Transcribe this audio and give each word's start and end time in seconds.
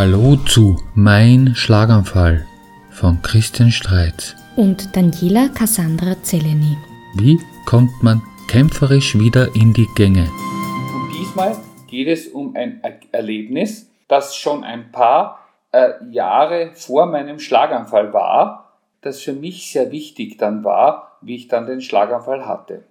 Hallo 0.00 0.36
zu 0.46 0.78
Mein 0.94 1.54
Schlaganfall 1.54 2.46
von 2.90 3.20
Christian 3.20 3.70
Streitz. 3.70 4.34
und 4.56 4.96
Daniela 4.96 5.48
Cassandra 5.48 6.16
Zeleny. 6.22 6.74
Wie 7.16 7.38
kommt 7.66 7.90
man 8.02 8.22
kämpferisch 8.48 9.18
wieder 9.18 9.54
in 9.54 9.74
die 9.74 9.86
Gänge? 9.96 10.22
Und 10.24 11.12
diesmal 11.20 11.54
geht 11.86 12.08
es 12.08 12.28
um 12.28 12.56
ein 12.56 12.80
Er- 12.82 12.98
Erlebnis, 13.12 13.90
das 14.08 14.34
schon 14.36 14.64
ein 14.64 14.90
paar 14.90 15.46
äh, 15.70 15.90
Jahre 16.10 16.70
vor 16.72 17.04
meinem 17.04 17.38
Schlaganfall 17.38 18.14
war, 18.14 18.78
das 19.02 19.20
für 19.20 19.34
mich 19.34 19.70
sehr 19.70 19.92
wichtig 19.92 20.38
dann 20.38 20.64
war, 20.64 21.18
wie 21.20 21.34
ich 21.34 21.48
dann 21.48 21.66
den 21.66 21.82
Schlaganfall 21.82 22.46
hatte. 22.46 22.84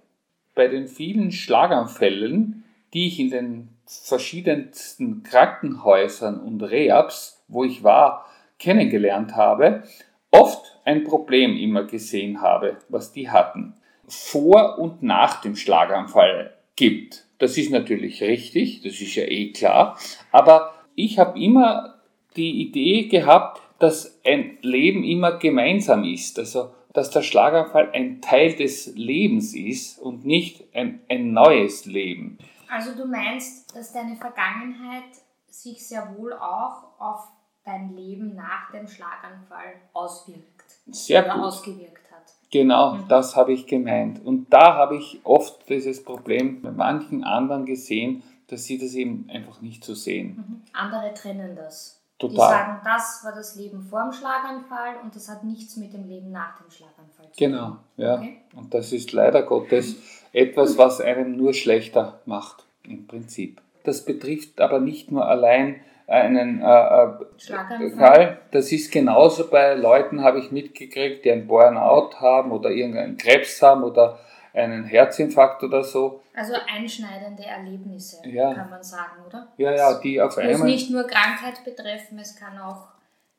Bei 0.54 0.68
den 0.68 0.86
vielen 0.86 1.32
Schlaganfällen, 1.32 2.62
die 2.94 3.08
ich 3.08 3.18
in 3.18 3.30
den 3.32 3.68
verschiedensten 4.04 5.22
Krankenhäusern 5.22 6.38
und 6.40 6.62
Rehabs, 6.62 7.42
wo 7.48 7.64
ich 7.64 7.82
war, 7.82 8.26
kennengelernt 8.58 9.34
habe, 9.34 9.82
oft 10.30 10.78
ein 10.84 11.04
Problem 11.04 11.56
immer 11.56 11.84
gesehen 11.84 12.40
habe, 12.40 12.76
was 12.88 13.12
die 13.12 13.30
hatten. 13.30 13.74
Vor 14.06 14.78
und 14.78 15.02
nach 15.02 15.40
dem 15.40 15.56
Schlaganfall 15.56 16.54
gibt. 16.76 17.26
Das 17.38 17.56
ist 17.56 17.70
natürlich 17.70 18.22
richtig, 18.22 18.82
das 18.82 19.00
ist 19.00 19.14
ja 19.14 19.24
eh 19.24 19.52
klar, 19.52 19.98
aber 20.30 20.74
ich 20.94 21.18
habe 21.18 21.40
immer 21.40 21.94
die 22.36 22.62
Idee 22.62 23.04
gehabt, 23.08 23.60
dass 23.78 24.20
ein 24.24 24.58
Leben 24.62 25.04
immer 25.04 25.38
gemeinsam 25.38 26.04
ist, 26.04 26.38
also 26.38 26.70
dass 26.92 27.10
der 27.10 27.22
Schlaganfall 27.22 27.90
ein 27.92 28.20
Teil 28.20 28.54
des 28.54 28.94
Lebens 28.94 29.54
ist 29.54 29.98
und 29.98 30.24
nicht 30.26 30.64
ein, 30.74 31.00
ein 31.08 31.32
neues 31.32 31.86
Leben. 31.86 32.38
Also 32.70 32.94
du 32.94 33.06
meinst, 33.06 33.74
dass 33.76 33.92
deine 33.92 34.16
Vergangenheit 34.16 35.04
sich 35.48 35.86
sehr 35.86 36.16
wohl 36.16 36.32
auch 36.34 36.84
auf 37.00 37.28
dein 37.64 37.94
Leben 37.94 38.34
nach 38.34 38.70
dem 38.72 38.86
Schlaganfall 38.86 39.74
auswirkt 39.92 40.64
Sehr 40.90 41.24
oder 41.24 41.34
gut. 41.34 41.44
ausgewirkt 41.44 42.10
hat. 42.10 42.22
Genau, 42.50 42.94
Mhm. 42.94 43.08
das 43.08 43.36
habe 43.36 43.52
ich 43.52 43.66
gemeint. 43.66 44.24
Und 44.24 44.52
da 44.52 44.74
habe 44.74 44.96
ich 44.96 45.20
oft 45.24 45.68
dieses 45.68 46.02
Problem 46.04 46.62
bei 46.62 46.70
manchen 46.70 47.24
anderen 47.24 47.66
gesehen, 47.66 48.22
dass 48.48 48.64
sie 48.64 48.78
das 48.78 48.94
eben 48.94 49.28
einfach 49.30 49.60
nicht 49.60 49.84
so 49.84 49.94
sehen. 49.94 50.36
Mhm. 50.36 50.62
Andere 50.72 51.12
trennen 51.14 51.54
das. 51.56 51.96
Die 52.22 52.26
Total. 52.28 52.50
sagen, 52.50 52.80
das 52.84 53.20
war 53.24 53.32
das 53.32 53.54
Leben 53.56 53.80
vor 53.82 54.02
dem 54.02 54.12
Schlaganfall 54.12 54.96
und 55.02 55.14
das 55.16 55.28
hat 55.30 55.42
nichts 55.42 55.76
mit 55.76 55.94
dem 55.94 56.06
Leben 56.06 56.30
nach 56.30 56.58
dem 56.60 56.70
Schlaganfall 56.70 57.30
zu 57.32 57.38
tun. 57.38 57.50
Genau, 57.52 57.76
ja. 57.96 58.16
Okay. 58.16 58.42
Und 58.56 58.74
das 58.74 58.92
ist 58.92 59.12
leider 59.12 59.42
Gottes 59.42 59.96
etwas, 60.32 60.78
was 60.78 61.00
einem 61.00 61.36
nur 61.36 61.54
schlechter 61.54 62.20
macht, 62.26 62.64
im 62.84 63.06
Prinzip. 63.06 63.60
Das 63.84 64.04
betrifft 64.04 64.60
aber 64.60 64.78
nicht 64.80 65.10
nur 65.10 65.26
allein 65.26 65.80
einen 66.06 66.60
äh, 66.60 66.64
äh, 66.64 67.08
Schlaganfall. 67.38 67.96
Fall. 67.96 68.38
Das 68.50 68.72
ist 68.72 68.90
genauso 68.90 69.48
bei 69.48 69.74
Leuten, 69.74 70.22
habe 70.22 70.40
ich 70.40 70.50
mitgekriegt, 70.50 71.24
die 71.24 71.30
ein 71.30 71.46
Burnout 71.46 72.16
haben 72.20 72.50
oder 72.50 72.70
irgendeinen 72.70 73.16
Krebs 73.16 73.62
haben 73.62 73.84
oder 73.84 74.18
einen 74.52 74.84
Herzinfarkt 74.84 75.62
oder 75.62 75.84
so. 75.84 76.20
Also 76.34 76.54
einschneidende 76.68 77.44
Erlebnisse, 77.44 78.26
Ja. 78.28 78.52
kann 78.52 78.70
man 78.70 78.82
sagen, 78.82 79.22
oder? 79.26 79.48
Ja, 79.56 79.72
ja, 79.72 80.00
die 80.00 80.20
auf 80.20 80.36
Es 80.36 80.44
muss 80.44 80.54
einmal. 80.54 80.68
nicht 80.68 80.90
nur 80.90 81.04
Krankheit 81.04 81.64
betreffen, 81.64 82.18
es 82.18 82.34
kann 82.34 82.58
auch 82.58 82.88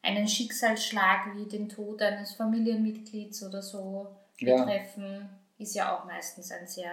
einen 0.01 0.27
Schicksalsschlag 0.27 1.35
wie 1.35 1.45
den 1.49 1.67
Tod 1.67 2.01
eines 2.01 2.33
Familienmitglieds 2.35 3.43
oder 3.45 3.61
so 3.61 4.07
Ja. 4.39 4.63
betreffen. 4.63 5.29
Ist 5.61 5.75
ja 5.75 5.95
auch 5.95 6.05
meistens 6.05 6.51
ein 6.51 6.65
sehr 6.65 6.91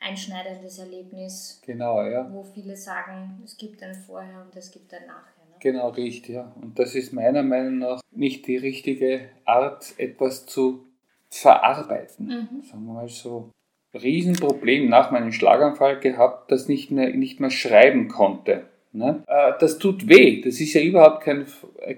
einschneidendes 0.00 0.78
Erlebnis, 0.78 1.62
Genau, 1.64 2.02
ja. 2.02 2.28
wo 2.32 2.42
viele 2.42 2.76
sagen, 2.76 3.40
es 3.44 3.56
gibt 3.56 3.80
ein 3.82 3.94
Vorher 3.94 4.42
und 4.42 4.56
es 4.56 4.70
gibt 4.72 4.92
ein 4.92 5.06
Nachher. 5.06 5.44
Ne? 5.48 5.54
Genau, 5.60 5.88
richtig, 5.90 6.34
ja. 6.34 6.52
Und 6.60 6.76
das 6.78 6.96
ist 6.96 7.12
meiner 7.12 7.44
Meinung 7.44 7.78
nach 7.78 8.00
nicht 8.10 8.46
die 8.48 8.56
richtige 8.56 9.28
Art, 9.44 9.94
etwas 9.98 10.46
zu 10.46 10.84
verarbeiten. 11.30 12.26
Mhm. 12.26 12.62
Sagen 12.62 12.86
wir 12.86 12.92
mal 12.94 13.08
so. 13.08 13.50
Riesenproblem 13.94 14.88
nach 14.88 15.10
meinem 15.10 15.32
Schlaganfall 15.32 16.00
gehabt, 16.00 16.50
das 16.50 16.66
nicht 16.66 16.90
mehr, 16.90 17.10
nicht 17.10 17.40
mehr 17.40 17.50
schreiben 17.50 18.08
konnte. 18.08 18.66
Ne? 18.92 19.22
Äh, 19.26 19.52
Das 19.60 19.78
tut 19.78 20.08
weh, 20.08 20.40
das 20.40 20.60
ist 20.60 20.72
ja 20.72 20.80
überhaupt 20.82 21.22
kein, 21.22 21.46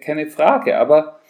keine 0.00 0.26
Frage, 0.26 0.76
aber 0.78 1.20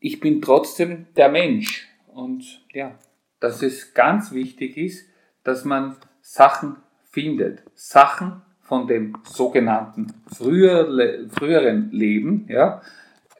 ich 0.00 0.18
bin 0.18 0.40
trotzdem 0.42 1.06
der 1.16 1.28
Mensch. 1.28 1.86
Und 2.08 2.64
ja, 2.72 2.98
dass 3.40 3.62
es 3.62 3.94
ganz 3.94 4.32
wichtig 4.32 4.76
ist, 4.76 5.06
dass 5.44 5.64
man 5.64 5.96
Sachen 6.20 6.76
findet. 7.10 7.62
Sachen 7.74 8.42
von 8.60 8.86
dem 8.86 9.16
sogenannten 9.24 10.12
früher, 10.26 11.28
früheren 11.30 11.90
Leben, 11.92 12.46
ja, 12.48 12.82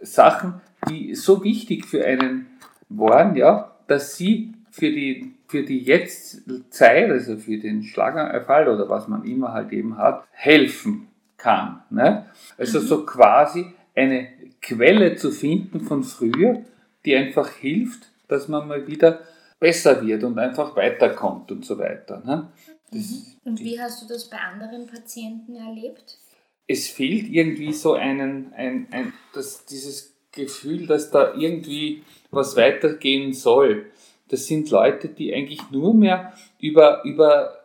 Sachen, 0.00 0.60
die 0.88 1.14
so 1.14 1.42
wichtig 1.42 1.84
für 1.84 2.04
einen 2.04 2.46
waren, 2.88 3.34
ja, 3.34 3.76
dass 3.88 4.16
sie 4.16 4.54
für 4.70 4.90
die, 4.90 5.34
für 5.48 5.62
die 5.62 5.80
Jetztzeit, 5.80 7.10
also 7.10 7.36
für 7.36 7.58
den 7.58 7.82
Schlaganfall 7.82 8.68
oder 8.68 8.88
was 8.88 9.08
man 9.08 9.24
immer 9.24 9.52
halt 9.52 9.72
eben 9.72 9.96
hat, 9.96 10.24
helfen 10.30 11.08
kann. 11.36 11.82
Ne? 11.90 12.26
Also 12.58 12.80
so 12.80 13.04
quasi 13.04 13.72
eine 13.94 14.28
Quelle 14.60 15.16
zu 15.16 15.30
finden 15.30 15.80
von 15.80 16.02
früher, 16.02 16.62
die 17.04 17.16
einfach 17.16 17.50
hilft, 17.50 18.10
dass 18.28 18.48
man 18.48 18.68
mal 18.68 18.86
wieder 18.86 19.20
besser 19.58 20.04
wird 20.06 20.24
und 20.24 20.38
einfach 20.38 20.76
weiterkommt 20.76 21.50
und 21.52 21.64
so 21.64 21.78
weiter. 21.78 22.22
Ne? 22.24 22.50
Das, 22.90 23.36
Und 23.44 23.60
wie 23.60 23.80
hast 23.80 24.02
du 24.02 24.06
das 24.06 24.28
bei 24.28 24.38
anderen 24.38 24.86
Patienten 24.86 25.56
erlebt? 25.56 26.18
es 26.66 26.88
fehlt 26.88 27.28
irgendwie 27.28 27.72
so 27.72 27.94
einen, 27.94 28.52
ein, 28.54 28.88
ein, 28.90 29.12
das, 29.34 29.64
dieses 29.66 30.14
Gefühl, 30.32 30.86
dass 30.86 31.10
da 31.10 31.34
irgendwie 31.34 32.02
was 32.30 32.56
weitergehen 32.56 33.32
soll. 33.32 33.86
Das 34.28 34.46
sind 34.46 34.70
Leute, 34.70 35.08
die 35.08 35.32
eigentlich 35.32 35.70
nur 35.70 35.94
mehr 35.94 36.32
über, 36.60 37.04
über 37.04 37.55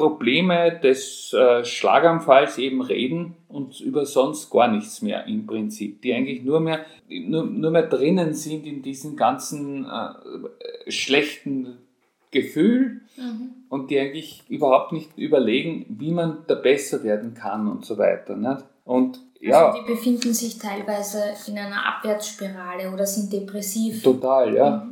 Probleme 0.00 0.80
des 0.82 1.34
äh, 1.34 1.62
Schlaganfalls 1.62 2.56
eben 2.56 2.80
reden 2.80 3.36
und 3.48 3.80
über 3.80 4.06
sonst 4.06 4.50
gar 4.50 4.68
nichts 4.68 5.02
mehr 5.02 5.26
im 5.26 5.46
Prinzip. 5.46 6.00
Die 6.00 6.14
eigentlich 6.14 6.42
nur 6.42 6.60
mehr, 6.60 6.86
nur, 7.08 7.44
nur 7.44 7.70
mehr 7.70 7.86
drinnen 7.86 8.32
sind 8.32 8.66
in 8.66 8.80
diesem 8.80 9.14
ganzen 9.14 9.84
äh, 9.84 10.90
schlechten 10.90 11.76
Gefühl 12.30 13.02
und 13.68 13.90
die 13.90 13.98
eigentlich 13.98 14.42
überhaupt 14.48 14.92
nicht 14.92 15.10
überlegen, 15.18 15.84
wie 15.88 16.12
man 16.12 16.38
da 16.46 16.54
besser 16.54 17.02
werden 17.02 17.34
kann 17.34 17.68
und 17.68 17.84
so 17.84 17.98
weiter. 17.98 18.36
Nicht? 18.36 18.64
Und 18.84 19.20
ja, 19.40 19.66
Also 19.66 19.82
die 19.82 19.92
befinden 19.92 20.32
sich 20.32 20.58
teilweise 20.58 21.22
in 21.48 21.58
einer 21.58 21.84
Abwärtsspirale 21.86 22.90
oder 22.92 23.04
sind 23.06 23.32
depressiv. 23.32 24.02
total, 24.02 24.54
ja. 24.54 24.88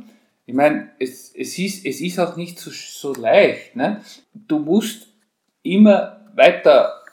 Ich 0.49 0.55
meine, 0.55 0.89
es, 0.97 1.31
es, 1.35 1.59
ist, 1.59 1.85
es 1.85 2.01
ist 2.01 2.19
auch 2.19 2.35
nicht 2.35 2.57
so, 2.57 2.71
so 2.71 3.13
leicht. 3.13 3.75
Ne? 3.75 4.01
Du 4.33 4.57
musst 4.57 5.07
immer 5.61 6.25
weiter 6.33 7.03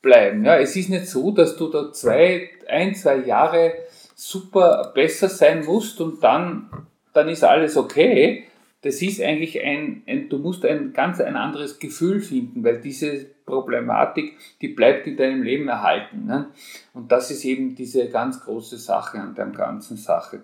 bleiben. 0.00 0.44
Ja? 0.44 0.58
Es 0.58 0.76
ist 0.76 0.90
nicht 0.90 1.08
so, 1.08 1.32
dass 1.32 1.56
du 1.56 1.66
da 1.70 1.90
zwei, 1.92 2.50
ein, 2.68 2.94
zwei 2.94 3.16
Jahre 3.16 3.72
super 4.14 4.92
besser 4.94 5.28
sein 5.28 5.64
musst 5.64 6.00
und 6.00 6.22
dann, 6.22 6.70
dann 7.12 7.28
ist 7.28 7.42
alles 7.42 7.76
okay. 7.76 8.44
Das 8.82 9.02
ist 9.02 9.20
eigentlich 9.20 9.60
ein, 9.60 10.04
ein, 10.06 10.28
du 10.28 10.38
musst 10.38 10.64
ein 10.64 10.92
ganz 10.92 11.20
ein 11.20 11.34
anderes 11.34 11.80
Gefühl 11.80 12.20
finden, 12.20 12.62
weil 12.62 12.80
diese 12.80 13.26
Problematik, 13.44 14.36
die 14.60 14.68
bleibt 14.68 15.08
in 15.08 15.16
deinem 15.16 15.42
Leben 15.42 15.66
erhalten. 15.66 16.26
Ne? 16.26 16.46
Und 16.92 17.10
das 17.10 17.32
ist 17.32 17.44
eben 17.44 17.74
diese 17.74 18.08
ganz 18.08 18.40
große 18.40 18.78
Sache 18.78 19.18
an 19.18 19.34
der 19.34 19.46
ganzen 19.46 19.96
Sache. 19.96 20.42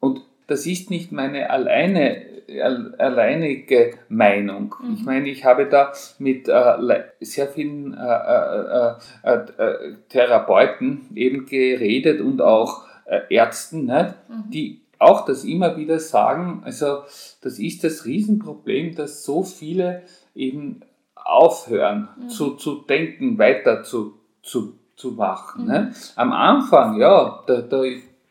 Und 0.00 0.22
das 0.48 0.66
ist 0.66 0.90
nicht 0.90 1.12
meine 1.12 1.50
alleine, 1.50 2.22
al- 2.62 2.94
alleinige 2.98 3.92
Meinung. 4.08 4.74
Ich 4.94 5.04
meine, 5.04 5.28
ich 5.28 5.44
habe 5.44 5.66
da 5.66 5.92
mit 6.18 6.48
äh, 6.48 7.04
sehr 7.20 7.46
vielen 7.46 7.94
äh, 7.94 7.98
äh, 7.98 8.94
äh, 9.22 9.34
äh, 9.34 9.94
Therapeuten 10.08 11.10
eben 11.14 11.46
geredet 11.46 12.20
und 12.20 12.40
auch 12.42 12.82
äh, 13.04 13.20
Ärzten, 13.28 13.84
nicht? 13.84 14.14
die 14.50 14.80
auch 14.98 15.24
das 15.24 15.44
immer 15.44 15.76
wieder 15.76 16.00
sagen. 16.00 16.62
Also 16.64 17.02
das 17.42 17.58
ist 17.58 17.84
das 17.84 18.04
Riesenproblem, 18.04 18.96
dass 18.96 19.22
so 19.24 19.44
viele 19.44 20.02
eben 20.34 20.80
aufhören 21.14 22.08
zu, 22.28 22.56
zu 22.56 22.82
denken, 22.88 23.38
weiter 23.38 23.82
zu, 23.84 24.14
zu, 24.42 24.74
zu 24.96 25.12
machen. 25.12 25.66
Ne? 25.66 25.92
Am 26.16 26.32
Anfang, 26.32 26.98
ja, 26.98 27.44
da, 27.46 27.60
da 27.60 27.82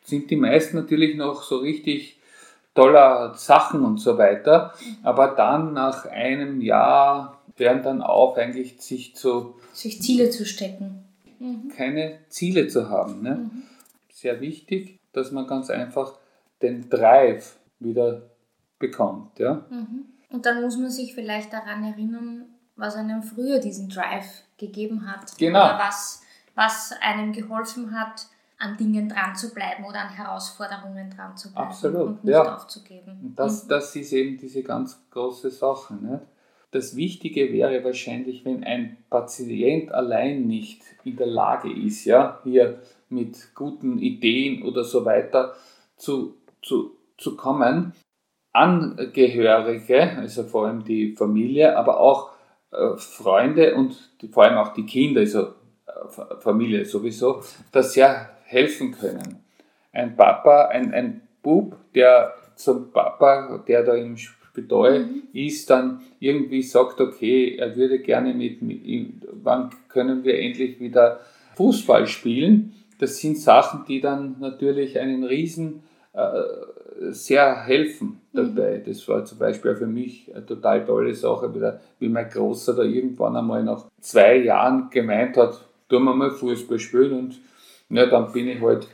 sind 0.07 0.31
die 0.31 0.37
meisten 0.37 0.77
natürlich 0.77 1.17
noch 1.17 1.43
so 1.43 1.57
richtig 1.57 2.17
toller 2.73 3.33
Sachen 3.35 3.83
und 3.83 3.99
so 3.99 4.17
weiter, 4.17 4.73
aber 5.03 5.29
dann 5.29 5.73
nach 5.73 6.05
einem 6.05 6.61
Jahr 6.61 7.41
hören 7.55 7.83
dann 7.83 8.01
auf, 8.01 8.37
eigentlich 8.37 8.79
sich 8.79 9.15
zu 9.15 9.55
Sich 9.73 10.01
Ziele 10.01 10.29
zu 10.29 10.45
stecken. 10.45 11.03
keine 11.75 12.19
Ziele 12.29 12.67
zu 12.67 12.89
haben. 12.89 13.21
Ne? 13.21 13.49
Sehr 14.11 14.39
wichtig, 14.39 14.99
dass 15.11 15.31
man 15.31 15.47
ganz 15.47 15.69
einfach 15.69 16.13
den 16.61 16.89
Drive 16.89 17.57
wieder 17.79 18.21
bekommt. 18.79 19.39
Ja? 19.39 19.65
Und 20.29 20.45
dann 20.45 20.61
muss 20.61 20.77
man 20.77 20.89
sich 20.89 21.13
vielleicht 21.15 21.51
daran 21.51 21.83
erinnern, 21.83 22.45
was 22.75 22.95
einem 22.95 23.23
früher 23.23 23.59
diesen 23.59 23.89
Drive 23.89 24.43
gegeben 24.57 25.11
hat. 25.11 25.37
Genau. 25.37 25.65
Oder 25.65 25.79
was, 25.79 26.21
was 26.55 26.93
einem 27.01 27.33
geholfen 27.33 27.99
hat, 27.99 28.27
an 28.59 28.75
Dingen 28.77 29.07
dran 29.07 29.35
zu 29.35 29.53
bleiben 29.53 29.85
oder 29.85 30.01
an 30.01 30.09
Herausforderungen 30.09 31.09
dran 31.15 31.37
zu 31.37 31.51
bleiben 31.51 31.67
Absolut, 31.67 32.07
und 32.07 32.23
nicht 32.23 32.33
ja. 32.33 32.55
aufzugeben. 32.55 33.19
Und 33.23 33.35
das, 33.39 33.65
Mhm. 33.65 33.69
das 33.69 33.95
ist 33.95 34.13
eben 34.13 34.37
diese 34.37 34.63
ganz 34.63 34.99
große 35.11 35.51
Sache. 35.51 35.93
Nicht? 35.95 36.23
Das 36.71 36.95
Wichtige 36.95 37.53
wäre 37.53 37.83
wahrscheinlich, 37.83 38.43
wenn 38.45 38.63
ein 38.63 38.97
Patient 39.09 39.91
allein 39.91 40.47
nicht 40.47 40.81
in 41.03 41.15
der 41.15 41.27
Lage 41.27 41.71
ist, 41.71 42.05
ja, 42.05 42.39
hier 42.43 42.81
mit 43.09 43.53
guten 43.55 43.99
Ideen 43.99 44.63
oder 44.63 44.83
so 44.83 45.05
weiter 45.05 45.53
zu, 45.95 46.35
zu, 46.61 46.97
zu 47.17 47.35
kommen, 47.37 47.93
Angehörige, 48.53 50.17
also 50.17 50.43
vor 50.43 50.65
allem 50.67 50.83
die 50.83 51.13
Familie, 51.15 51.77
aber 51.77 51.99
auch 51.99 52.31
äh, 52.71 52.97
Freunde 52.97 53.75
und 53.75 53.95
die, 54.21 54.27
vor 54.27 54.43
allem 54.45 54.57
auch 54.57 54.73
die 54.73 54.85
Kinder, 54.85 55.21
also 55.21 55.41
äh, 55.41 56.07
Fa- 56.09 56.37
Familie 56.39 56.83
sowieso, 56.85 57.43
das 57.71 57.93
sehr 57.93 58.29
helfen 58.47 58.91
können. 58.91 59.43
Ein 59.91 60.15
Papa, 60.15 60.67
ein, 60.67 60.93
ein 60.93 61.21
Bub, 61.43 61.75
der 61.93 62.33
zum 62.55 62.91
Papa, 62.91 63.63
der 63.67 63.83
da 63.83 63.93
im 63.93 64.17
Spital 64.17 65.05
ist, 65.33 65.69
dann 65.69 66.01
irgendwie 66.19 66.63
sagt, 66.63 66.99
okay, 66.99 67.55
er 67.57 67.75
würde 67.75 67.99
gerne 67.99 68.33
mit, 68.33 68.61
mit 68.61 68.83
ihm, 68.83 69.21
wann 69.43 69.69
können 69.89 70.23
wir 70.23 70.39
endlich 70.39 70.79
wieder 70.79 71.19
Fußball 71.55 72.07
spielen? 72.07 72.73
Das 72.99 73.17
sind 73.17 73.37
Sachen, 73.37 73.85
die 73.87 74.01
dann 74.01 74.37
natürlich 74.39 74.99
einen 74.99 75.23
riesen 75.23 75.83
äh, 76.13 77.11
sehr 77.11 77.63
helfen 77.65 78.21
dabei. 78.33 78.81
Das 78.83 79.07
war 79.07 79.23
zum 79.25 79.37
Beispiel 79.37 79.75
für 79.75 79.85
mich 79.85 80.33
eine 80.33 80.45
total 80.45 80.85
tolle 80.85 81.13
Sache, 81.13 81.79
wie 81.99 82.09
mein 82.09 82.29
Großer 82.29 82.75
da 82.75 82.83
irgendwann 82.83 83.35
einmal 83.35 83.63
nach 83.63 83.85
zwei 84.01 84.37
Jahren 84.37 84.89
gemeint 84.89 85.37
hat, 85.37 85.63
tun 85.89 86.03
wir 86.03 86.15
mal 86.15 86.31
Fußball 86.31 86.79
spielen 86.79 87.13
und 87.13 87.39
ja, 87.89 88.05
dann 88.05 88.31
bin 88.31 88.47
ich 88.49 88.61
halt, 88.61 88.87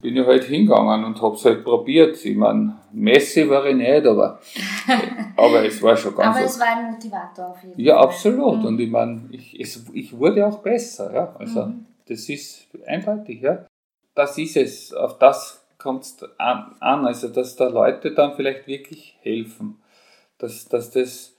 bin 0.00 0.16
ich 0.16 0.26
halt 0.26 0.44
hingegangen 0.44 1.04
und 1.04 1.20
hab's 1.20 1.44
halt 1.44 1.64
probiert. 1.64 2.24
Ich 2.24 2.36
meine, 2.36 2.76
Messi 2.92 3.48
war 3.48 3.64
ich 3.66 3.76
nicht, 3.76 4.06
aber, 4.06 4.40
aber 5.36 5.64
es 5.64 5.82
war 5.82 5.96
schon 5.96 6.14
ganz 6.16 6.36
Aber 6.36 6.44
es 6.46 6.58
war 6.58 6.66
ein 6.68 6.92
Motivator 6.92 7.48
auf 7.50 7.62
jeden 7.62 7.80
Ja, 7.80 7.96
Fall. 7.96 8.04
absolut. 8.04 8.58
Mhm. 8.60 8.64
Und 8.66 8.80
ich 8.80 8.90
meine, 8.90 9.28
ich, 9.32 9.58
es, 9.60 9.84
ich 9.92 10.16
wurde 10.16 10.46
auch 10.46 10.58
besser. 10.58 11.12
Ja? 11.12 11.34
Also, 11.38 11.66
Mhm. 11.66 11.86
das 12.08 12.28
ist 12.28 12.68
eindeutig. 12.86 13.40
Ja? 13.42 13.66
Das 14.14 14.36
ist 14.38 14.56
es. 14.56 14.92
Auf 14.94 15.18
das 15.18 15.64
kommt 15.78 16.04
es 16.04 16.16
an, 16.38 16.74
an. 16.80 17.06
Also, 17.06 17.28
dass 17.28 17.56
da 17.56 17.68
Leute 17.68 18.12
dann 18.12 18.34
vielleicht 18.34 18.66
wirklich 18.66 19.16
helfen. 19.22 19.80
Dass, 20.38 20.66
dass 20.68 20.90
das, 20.90 21.36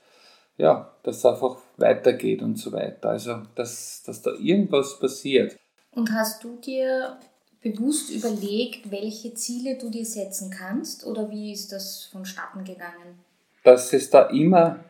ja, 0.56 0.92
dass 1.02 1.26
einfach 1.26 1.56
weitergeht 1.76 2.42
und 2.42 2.56
so 2.56 2.72
weiter. 2.72 3.10
Also, 3.10 3.38
dass, 3.56 4.02
dass 4.06 4.22
da 4.22 4.30
irgendwas 4.40 4.98
passiert. 5.00 5.56
Und 5.94 6.12
hast 6.12 6.42
du 6.42 6.56
dir 6.56 7.18
bewusst 7.62 8.10
überlegt, 8.10 8.90
welche 8.90 9.34
Ziele 9.34 9.78
du 9.78 9.88
dir 9.88 10.04
setzen 10.04 10.50
kannst 10.50 11.06
oder 11.06 11.30
wie 11.30 11.52
ist 11.52 11.70
das 11.72 12.04
vonstatten 12.10 12.64
gegangen? 12.64 13.20
dass 13.62 13.92
es 13.92 14.10
da 14.10 14.22
immer 14.22 14.80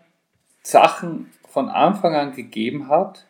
Sachen 0.63 1.31
von 1.49 1.69
Anfang 1.69 2.15
an 2.15 2.35
gegeben 2.35 2.89
hat, 2.89 3.27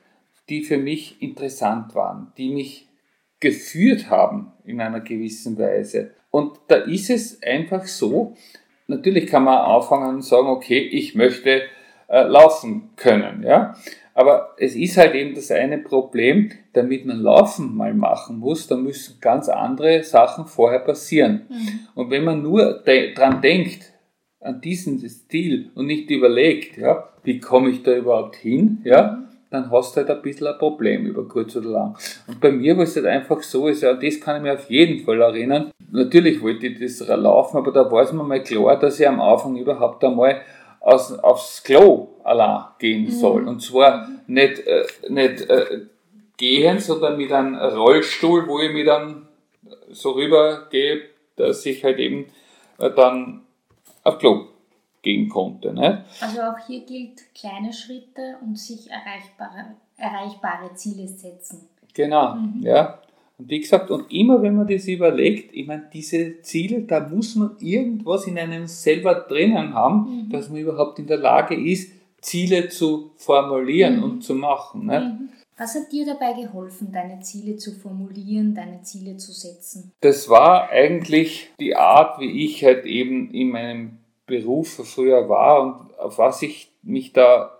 die 0.49 0.63
für 0.63 0.79
mich 0.79 1.21
interessant 1.23 1.95
waren, 1.95 2.33
die 2.37 2.51
mich 2.51 2.89
geführt 3.41 4.11
haben 4.11 4.53
in 4.65 4.81
einer 4.81 5.01
gewissen 5.01 5.59
Weise. 5.59 6.13
Und 6.31 6.59
da 6.69 6.77
ist 6.77 7.11
es 7.11 7.43
einfach 7.43 7.87
so, 7.87 8.37
natürlich 8.87 9.27
kann 9.27 9.45
man 9.45 9.59
anfangen 9.59 10.17
und 10.17 10.23
sagen, 10.23 10.49
okay, 10.49 10.79
ich 10.79 11.15
möchte 11.15 11.63
äh, 12.09 12.23
laufen 12.23 12.91
können, 12.97 13.43
ja. 13.43 13.77
Aber 14.15 14.55
es 14.59 14.77
ist 14.77 14.97
halt 14.97 15.15
eben 15.15 15.35
das 15.35 15.51
eine 15.51 15.79
Problem, 15.79 16.51
damit 16.73 17.07
man 17.07 17.21
Laufen 17.21 17.75
mal 17.75 17.95
machen 17.95 18.39
muss, 18.39 18.67
da 18.67 18.77
müssen 18.77 19.19
ganz 19.21 19.49
andere 19.49 20.03
Sachen 20.03 20.47
vorher 20.47 20.81
passieren. 20.81 21.47
Und 21.95 22.11
wenn 22.11 22.25
man 22.25 22.43
nur 22.43 22.83
de 22.87 23.15
dran 23.15 23.41
denkt, 23.41 23.93
an 24.41 24.61
diesen 24.61 24.99
Stil 25.09 25.71
und 25.75 25.87
nicht 25.87 26.11
überlegt, 26.11 26.77
ja, 26.77 27.09
wie 27.23 27.39
komme 27.39 27.71
ich 27.71 27.83
da 27.83 27.97
überhaupt 27.97 28.37
hin, 28.37 28.79
ja, 28.85 29.23
dann 29.51 29.71
hast 29.71 29.95
du 29.95 30.01
halt 30.01 30.11
ein 30.11 30.23
bisschen 30.23 30.47
ein 30.47 30.59
Problem 30.59 31.07
über 31.07 31.29
kurz 31.29 31.55
oder 31.57 31.71
lang. 31.71 31.97
Und 32.27 32.41
bei 32.41 32.51
mir 32.51 32.77
war 32.77 32.85
es 32.85 32.97
halt 32.97 33.07
einfach 33.07 33.43
so, 33.43 33.67
also 33.67 33.89
an 33.89 34.01
das 34.01 34.21
kann 34.21 34.37
ich 34.37 34.43
mir 34.43 34.55
auf 34.55 34.71
jeden 34.71 35.05
Fall 35.05 35.21
erinnern. 35.21 35.71
Natürlich 35.91 36.41
wollte 36.43 36.67
ich 36.67 36.81
das 36.81 37.07
laufen, 37.07 37.59
aber 37.59 37.71
da 37.71 37.91
war 37.91 38.03
es 38.03 38.13
mir 38.13 38.25
mal 38.25 38.43
klar, 38.43 38.79
dass 38.79 38.99
ich 38.99 39.07
am 39.07 39.21
Anfang 39.21 39.57
überhaupt 39.57 40.03
einmal 40.05 40.41
aus, 40.83 41.13
aufs 41.13 41.63
Klo 41.63 42.09
allein 42.25 42.65
gehen 42.79 43.11
soll. 43.11 43.49
Und 43.49 43.61
zwar 43.61 44.09
nicht, 44.27 44.67
äh, 44.67 44.85
nicht 45.09 45.49
äh, 45.49 45.87
gehen, 46.37 46.79
sondern 46.79 47.17
mit 47.17 47.33
einem 47.33 47.57
Rollstuhl, 47.57 48.47
wo 48.47 48.61
ich 48.61 48.73
mich 48.73 48.87
dann 48.87 49.29
so 49.91 50.13
rübergehe, 50.13 51.03
dass 51.37 51.65
ich 51.67 51.85
halt 51.85 51.99
eben 51.99 52.27
äh, 52.79 52.91
dann 52.91 53.43
auf 54.03 54.19
Klo 54.19 54.47
gehen 55.03 55.29
konnte. 55.29 55.73
Ne? 55.73 56.05
Also 56.21 56.43
auch 56.43 56.59
hier 56.67 56.81
gilt 56.85 57.35
kleine 57.35 57.73
Schritte 57.73 58.37
und 58.41 58.59
sich 58.59 58.91
erreichbare, 58.91 59.77
erreichbare 59.97 60.75
Ziele 60.75 61.09
setzen. 61.09 61.69
Genau, 61.95 62.37
ja. 62.61 62.99
Und 63.43 63.51
wie 63.51 63.61
gesagt, 63.61 63.91
und 63.91 64.13
immer 64.13 64.41
wenn 64.41 64.55
man 64.55 64.69
das 64.69 64.87
überlegt, 64.87 65.53
ich 65.53 65.67
meine, 65.67 65.89
diese 65.93 66.41
Ziele, 66.43 66.83
da 66.83 67.01
muss 67.09 67.35
man 67.35 67.57
irgendwas 67.59 68.29
in 68.29 68.39
einem 68.39 68.69
selber 68.69 69.15
drinnen 69.15 69.75
haben, 69.75 70.29
dass 70.31 70.49
man 70.49 70.61
überhaupt 70.61 71.01
in 71.01 71.09
der 71.09 71.17
Lage 71.17 71.57
ist, 71.57 71.91
Ziele 72.21 72.69
zu 72.69 73.11
formulieren 73.17 74.01
und 74.01 74.23
zu 74.23 74.37
machen. 74.37 74.87
Ne? 74.87 75.29
Was 75.59 75.75
hat 75.75 75.91
dir 75.91 76.07
dabei 76.07 76.41
geholfen, 76.41 76.93
deine 76.93 77.21
Ziele 77.21 77.57
zu 77.57 77.73
formulieren, 77.73 78.55
deine 78.55 78.83
Ziele 78.83 79.17
zu 79.17 79.33
setzen? 79.33 79.91
Das 80.01 80.29
war 80.29 80.71
eigentlich 80.71 81.51
die 81.59 81.75
Art, 81.75 82.21
wie 82.21 82.45
ich 82.45 82.65
halt 82.65 82.87
eben 82.87 83.33
in 83.33 83.51
meinem 83.51 83.99
Beruf 84.27 84.69
früher 84.85 85.29
war 85.29 85.63
und 85.63 85.99
auf 85.99 86.19
was 86.19 86.43
ich 86.43 86.71
mich 86.85 87.13
da 87.13 87.59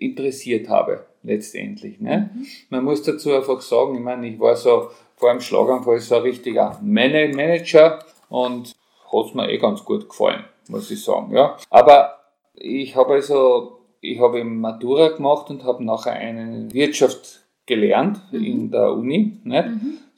interessiert 0.00 0.68
habe, 0.68 1.06
letztendlich. 1.22 2.00
Ne? 2.00 2.30
Man 2.68 2.82
muss 2.82 3.04
dazu 3.04 3.32
einfach 3.32 3.60
sagen, 3.60 3.94
ich 3.94 4.00
meine, 4.00 4.26
ich 4.26 4.40
war 4.40 4.56
so 4.56 4.90
vor 5.20 5.30
dem 5.32 5.40
Schlaganfall 5.40 6.00
so 6.00 6.16
ein 6.16 6.22
richtiger 6.22 6.78
Man- 6.82 7.36
Manager 7.36 7.98
und 8.30 8.74
hat 9.12 9.34
mir 9.34 9.50
eh 9.50 9.58
ganz 9.58 9.84
gut 9.84 10.08
gefallen, 10.08 10.44
muss 10.68 10.90
ich 10.90 11.04
sagen. 11.04 11.32
Ja. 11.34 11.56
Aber 11.68 12.16
ich 12.54 12.96
habe 12.96 13.14
also, 13.14 13.80
ich 14.00 14.18
habe 14.18 14.42
Matura 14.44 15.08
gemacht 15.08 15.50
und 15.50 15.62
habe 15.64 15.84
nachher 15.84 16.12
eine 16.12 16.72
Wirtschaft 16.72 17.42
gelernt 17.66 18.20
in 18.32 18.70
der 18.70 18.92
Uni. 18.92 19.38
Nicht? 19.44 19.68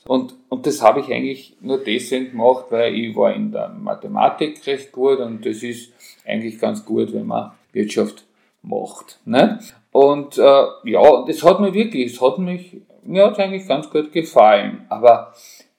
Und, 0.06 0.35
und 0.49 0.66
das 0.66 0.82
habe 0.82 1.00
ich 1.00 1.12
eigentlich 1.12 1.56
nur 1.61 1.78
deswegen 1.78 2.30
gemacht, 2.30 2.66
weil 2.71 2.94
ich 2.94 3.14
war 3.16 3.32
in 3.35 3.52
der 3.52 3.68
Mathematik 3.68 4.64
recht 4.66 4.92
gut 4.92 5.18
und 5.18 5.44
das 5.44 5.62
ist 5.62 5.92
eigentlich 6.25 6.59
ganz 6.59 6.85
gut, 6.85 7.12
wenn 7.12 7.26
man 7.26 7.52
Wirtschaft 7.73 8.25
macht. 8.62 9.21
Ne? 9.25 9.61
Und 9.90 10.38
äh, 10.38 10.64
ja, 10.85 11.00
und 11.00 11.28
es 11.28 11.42
hat 11.42 11.61
mir 11.61 11.75
wirklich, 11.75 12.14
es 12.14 12.21
hat 12.21 12.38
mich, 12.38 12.80
mir 13.02 13.26
hat 13.26 13.38
eigentlich 13.38 13.66
ganz 13.66 13.88
gut 13.90 14.12
gefallen. 14.12 14.85
Aber 14.88 15.32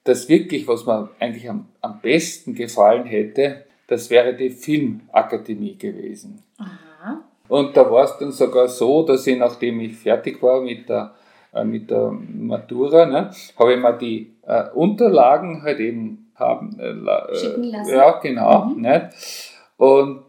das 0.04 0.28
wirklich, 0.28 0.68
was 0.68 0.86
mir 0.86 1.08
eigentlich 1.18 1.48
am, 1.48 1.66
am 1.80 2.00
besten 2.00 2.54
gefallen 2.54 3.04
hätte, 3.06 3.64
das 3.86 4.10
wäre 4.10 4.34
die 4.34 4.50
Filmakademie 4.50 5.76
gewesen. 5.76 6.42
Aha. 6.58 7.22
Und 7.48 7.76
da 7.76 7.90
war 7.90 8.04
es 8.04 8.16
dann 8.18 8.32
sogar 8.32 8.68
so, 8.68 9.02
dass 9.02 9.26
ich, 9.26 9.38
nachdem 9.38 9.80
ich 9.80 9.96
fertig 9.96 10.42
war 10.42 10.60
mit 10.60 10.88
der, 10.88 11.14
äh, 11.52 11.64
mit 11.64 11.90
der 11.90 12.10
Matura, 12.10 13.06
ne, 13.06 13.30
habe 13.58 13.74
ich 13.74 13.80
mir 13.80 13.92
die 13.92 14.34
äh, 14.46 14.70
Unterlagen 14.70 15.62
halt 15.62 15.80
eben 15.80 16.30
haben. 16.34 16.78
Äh, 16.78 16.90
äh, 16.90 17.36
Schicken 17.36 17.64
lassen. 17.64 17.94
Ja, 17.94 18.18
genau. 18.18 18.66
Nicht? 18.74 19.52
Und 19.76 20.22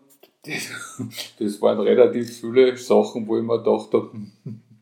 das, 0.45 0.99
das 1.39 1.61
waren 1.61 1.79
relativ 1.79 2.39
viele 2.39 2.75
Sachen, 2.77 3.27
wo 3.27 3.37
ich 3.37 3.43
mir 3.43 3.61
dachte, 3.63 4.09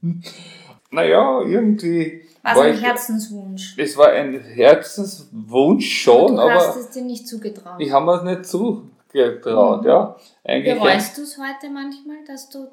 naja, 0.93 1.41
irgendwie. 1.41 2.21
War 2.43 2.61
ein 2.63 2.73
ich- 2.73 2.81
Herzenswunsch. 2.81 3.75
Es 3.77 3.95
war 3.97 4.09
ein 4.09 4.39
Herzenswunsch 4.39 6.01
schon, 6.03 6.35
du 6.35 6.41
aber 6.41 6.53
hast 6.55 6.75
es 6.75 6.89
dir 6.89 7.03
nicht 7.03 7.27
zugetraut. 7.27 7.75
ich 7.79 7.91
habe 7.91 8.05
mir 8.05 8.15
es 8.17 8.23
nicht 8.23 8.45
zugetraut. 8.45 9.81
Mhm. 9.83 9.87
Ja. 9.87 10.15
Eigentlich 10.43 10.73
Bereust 10.79 11.17
du 11.17 11.21
es 11.21 11.37
heute 11.37 11.71
manchmal, 11.71 12.17
dass 12.27 12.49
du 12.49 12.67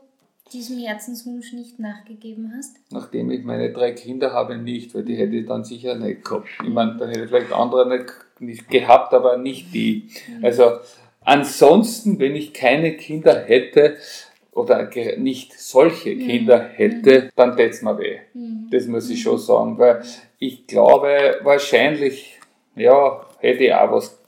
diesem 0.52 0.78
Herzenswunsch 0.78 1.52
nicht 1.52 1.78
nachgegeben 1.78 2.52
hast? 2.56 2.76
nachdem 2.90 3.30
ich 3.30 3.44
meine 3.44 3.72
drei 3.72 3.92
Kinder 3.92 4.32
habe, 4.32 4.56
nicht, 4.58 4.92
weil 4.94 5.04
die 5.04 5.14
hätte 5.14 5.36
ich 5.36 5.46
dann 5.46 5.62
sicher 5.62 5.94
nicht 5.94 6.24
gehabt. 6.24 6.48
Ich 6.64 6.68
meine, 6.68 6.96
dann 6.96 7.08
hätte 7.08 7.22
ich 7.22 7.28
vielleicht 7.28 7.52
andere 7.52 7.88
nicht, 7.88 8.06
nicht 8.40 8.68
gehabt, 8.68 9.14
aber 9.14 9.36
nicht 9.36 9.72
die. 9.72 10.10
Also 10.42 10.72
ansonsten, 11.20 12.18
wenn 12.18 12.34
ich 12.34 12.52
keine 12.52 12.96
Kinder 12.96 13.38
hätte 13.38 13.96
oder 14.52 14.90
nicht 15.16 15.58
solche 15.58 16.16
Kinder 16.16 16.60
hätte, 16.60 17.30
dann 17.36 17.56
täte 17.56 17.70
es 17.70 17.82
mir 17.82 17.96
weh. 17.98 18.18
Das 18.70 18.86
muss 18.86 19.08
ich 19.10 19.22
schon 19.22 19.38
sagen, 19.38 19.78
weil 19.78 20.02
ich 20.38 20.66
glaube, 20.66 21.38
wahrscheinlich, 21.42 22.38
ja, 22.74 23.20
hätte 23.38 23.64
ich 23.64 23.74
auch 23.74 23.92
was. 23.92 24.18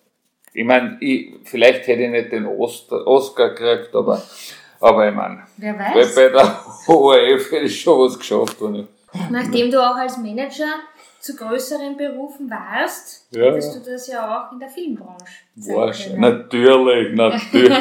Ich 0.55 0.65
meine, 0.65 0.99
ich, 1.01 1.35
vielleicht 1.45 1.87
hätte 1.87 2.03
ich 2.03 2.11
nicht 2.11 2.33
den 2.33 2.47
Oster, 2.47 3.07
Oscar 3.07 3.51
gekriegt, 3.55 3.95
aber, 3.95 4.23
aber 4.81 5.09
ich 5.09 5.15
meine, 5.15 5.45
Wer 5.57 5.79
weil 5.79 5.95
weiß? 6.03 6.15
bei 6.15 6.29
der 6.29 6.61
ORF 6.95 7.51
hätte 7.51 7.65
ich 7.65 7.81
schon 7.81 7.99
was 8.01 8.19
geschafft. 8.19 8.59
Nachdem 9.31 9.71
du 9.71 9.81
auch 9.83 9.97
als 9.97 10.19
Manager 10.19 10.75
zu 11.23 11.37
größeren 11.37 11.97
Berufen 11.97 12.51
warst, 12.51 13.29
Ja, 13.31 13.45
hättest 13.45 13.77
du 13.77 13.91
das 13.93 14.09
ja 14.09 14.21
auch 14.49 14.53
in 14.53 14.59
der 14.59 14.69
Filmbranche 14.69 15.25
können. 16.11 16.21
natürlich, 16.21 17.15
natürlich. 17.15 17.71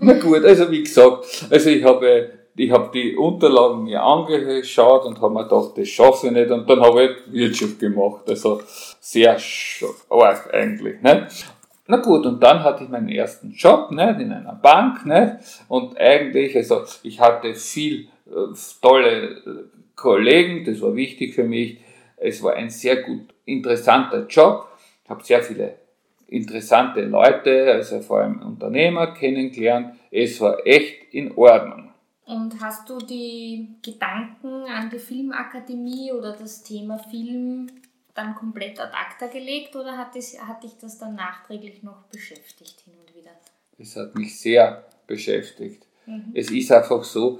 Na 0.00 0.12
gut, 0.20 0.44
also 0.44 0.70
wie 0.70 0.84
gesagt, 0.84 1.48
also 1.50 1.70
ich 1.70 1.82
habe 1.82 2.30
ich 2.54 2.70
habe 2.70 2.90
die 2.92 3.16
Unterlagen 3.16 3.84
mir 3.84 4.02
angeschaut 4.02 5.04
und 5.06 5.20
habe 5.20 5.34
mir 5.34 5.44
gedacht, 5.44 5.72
das 5.76 5.88
schaffe 5.88 6.28
ich 6.28 6.32
nicht 6.32 6.50
und 6.50 6.68
dann 6.68 6.80
habe 6.80 7.02
ich 7.02 7.08
halt 7.08 7.32
Wirtschaft 7.32 7.78
gemacht, 7.80 8.28
also 8.28 8.60
sehr 9.00 9.36
arg 10.08 10.54
eigentlich. 10.54 11.00
Ne? 11.02 11.28
Na 11.86 11.96
gut, 11.96 12.26
und 12.26 12.42
dann 12.42 12.62
hatte 12.62 12.84
ich 12.84 12.90
meinen 12.90 13.08
ersten 13.08 13.52
Job 13.52 13.90
nicht, 13.90 14.20
in 14.20 14.32
einer 14.32 14.54
Bank 14.54 15.06
nicht, 15.06 15.32
und 15.68 15.96
eigentlich, 15.98 16.54
also 16.54 16.82
ich 17.02 17.18
hatte 17.20 17.54
viel 17.54 18.08
äh, 18.26 18.54
tolle 18.82 19.22
äh, 19.22 19.38
Kollegen, 19.96 20.64
das 20.64 20.80
war 20.80 20.94
wichtig 20.94 21.34
für 21.34 21.44
mich, 21.44 21.78
es 22.20 22.42
war 22.42 22.54
ein 22.54 22.70
sehr 22.70 23.02
gut 23.02 23.34
interessanter 23.44 24.26
Job, 24.26 24.68
ich 25.04 25.10
habe 25.10 25.24
sehr 25.24 25.42
viele 25.42 25.74
interessante 26.28 27.00
Leute, 27.02 27.72
also 27.72 28.00
vor 28.00 28.20
allem 28.20 28.42
Unternehmer 28.42 29.14
kennengelernt. 29.14 29.96
Es 30.10 30.40
war 30.40 30.58
echt 30.66 31.14
in 31.14 31.32
Ordnung. 31.36 31.90
Und 32.26 32.60
hast 32.60 32.88
du 32.90 32.98
die 32.98 33.68
Gedanken 33.82 34.64
an 34.64 34.90
die 34.90 34.98
Filmakademie 34.98 36.12
oder 36.12 36.32
das 36.32 36.62
Thema 36.62 36.98
Film 36.98 37.68
dann 38.14 38.34
komplett 38.34 38.78
ad 38.78 38.92
acta 38.92 39.28
gelegt 39.28 39.74
oder 39.76 39.96
hat, 39.96 40.14
es, 40.16 40.38
hat 40.38 40.62
dich 40.62 40.76
das 40.78 40.98
dann 40.98 41.14
nachträglich 41.14 41.82
noch 41.82 42.02
beschäftigt 42.12 42.80
hin 42.80 42.92
und 43.00 43.16
wieder? 43.16 43.30
Es 43.78 43.96
hat 43.96 44.14
mich 44.14 44.38
sehr 44.38 44.84
beschäftigt. 45.06 45.86
Es 46.32 46.50
ist 46.50 46.72
einfach 46.72 47.04
so, 47.04 47.38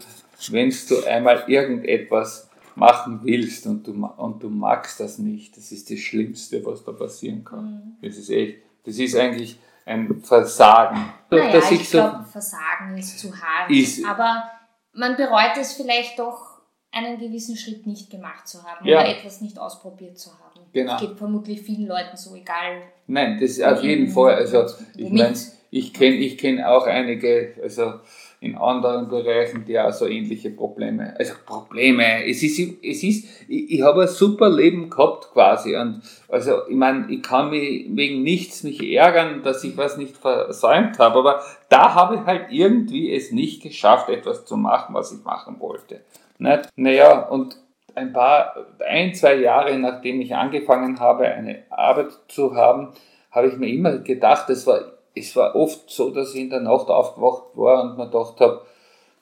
wenn 0.51 0.73
du 0.89 1.05
einmal 1.07 1.45
irgendetwas 1.47 2.48
machen 2.79 3.21
willst 3.25 3.67
und 3.67 3.87
du, 3.87 3.93
und 3.93 4.43
du 4.43 4.49
magst 4.49 5.01
das 5.01 5.19
nicht, 5.19 5.57
das 5.57 5.73
ist 5.73 5.91
das 5.91 5.99
Schlimmste, 5.99 6.65
was 6.65 6.85
da 6.85 6.93
passieren 6.93 7.45
kann. 7.45 7.97
Das 8.03 8.17
ist 8.17 8.31
echt, 8.31 8.59
das 8.85 8.97
ist 8.99 9.17
eigentlich 9.17 9.59
ein 9.85 10.21
Versagen. 10.23 11.13
Naja, 11.31 11.53
Dass 11.53 11.71
ich 11.71 11.89
so- 11.89 11.99
glaube, 11.99 12.25
Versagen 12.31 12.97
ist 12.99 13.19
zu 13.19 13.33
hart. 13.35 13.71
Ist- 13.71 14.05
aber 14.05 14.45
man 14.93 15.17
bereut 15.17 15.57
es 15.61 15.73
vielleicht 15.75 16.19
doch, 16.19 16.59
einen 16.91 17.19
gewissen 17.19 17.55
Schritt 17.57 17.87
nicht 17.87 18.11
gemacht 18.11 18.49
zu 18.49 18.63
haben 18.65 18.87
Ja. 18.87 19.01
oder 19.01 19.09
etwas 19.11 19.43
nicht 19.43 19.59
ausprobiert 19.59 20.19
zu 20.19 20.31
haben. 20.31 20.61
Genau. 20.73 20.93
Das 20.93 21.01
geht 21.03 21.19
vermutlich 21.19 21.61
vielen 21.61 21.87
Leuten 21.87 22.17
so, 22.17 22.35
egal. 22.35 22.83
Nein, 23.07 23.39
das 23.39 23.61
auf 23.61 23.83
jeden 23.83 24.05
Mhm. 24.07 24.11
Fall. 24.13 24.35
Also 24.37 24.65
ich 24.97 25.11
meine, 25.11 25.37
ich 25.71 25.93
kenne 25.93 26.17
ich 26.17 26.39
kenn 26.39 26.63
auch 26.65 26.87
einige, 26.87 27.55
also 27.63 28.01
in 28.41 28.57
anderen 28.57 29.09
Bereichen, 29.09 29.65
die 29.65 29.79
auch 29.79 29.93
so 29.93 30.07
ähnliche 30.07 30.51
Probleme, 30.51 31.15
also 31.19 31.35
Probleme. 31.45 32.25
Es 32.25 32.43
ist, 32.43 32.59
es 32.59 33.03
ist, 33.03 33.29
ich, 33.49 33.73
ich 33.73 33.83
habe 33.83 34.03
ein 34.03 34.09
super 34.09 34.49
Leben 34.49 34.91
gehabt 34.91 35.31
quasi 35.33 35.77
und 35.77 36.03
also 36.29 36.67
ich 36.69 36.77
meine, 36.77 37.11
ich 37.11 37.23
kann 37.23 37.51
mich 37.51 37.87
wegen 37.91 38.23
nichts 38.23 38.63
mich 38.63 38.81
ärgern, 38.83 39.43
dass 39.43 39.65
ich 39.65 39.77
was 39.77 39.97
nicht 39.97 40.17
versäumt 40.17 40.99
habe, 40.99 41.19
aber 41.19 41.43
da 41.69 41.95
habe 41.95 42.17
ich 42.17 42.21
halt 42.23 42.47
irgendwie 42.51 43.13
es 43.13 43.33
nicht 43.33 43.63
geschafft, 43.63 44.09
etwas 44.09 44.45
zu 44.45 44.57
machen, 44.57 44.95
was 44.95 45.13
ich 45.13 45.25
machen 45.25 45.59
wollte. 45.59 46.03
Nicht? 46.39 46.69
Naja, 46.77 47.27
und 47.29 47.57
ein 47.97 48.13
paar, 48.13 48.55
ein, 48.87 49.15
zwei 49.15 49.35
Jahre 49.35 49.77
nachdem 49.79 50.21
ich 50.21 50.35
angefangen 50.35 51.01
habe, 51.01 51.27
eine 51.27 51.65
Arbeit 51.71 52.13
zu 52.29 52.55
haben, 52.55 52.93
habe 53.31 53.49
ich 53.49 53.57
mir 53.57 53.69
immer 53.69 53.99
gedacht, 53.99 54.49
es 54.51 54.67
war, 54.67 54.81
es 55.19 55.35
war 55.37 55.55
oft 55.55 55.91
so, 55.91 56.11
dass 56.11 56.35
ich 56.35 56.41
in 56.41 56.51
der 56.51 56.61
Nacht 56.61 56.89
aufgewacht 56.89 57.45
war 57.55 57.83
und 57.83 57.99
mir 57.99 58.07
gedacht 58.07 58.41
habe, 58.41 58.63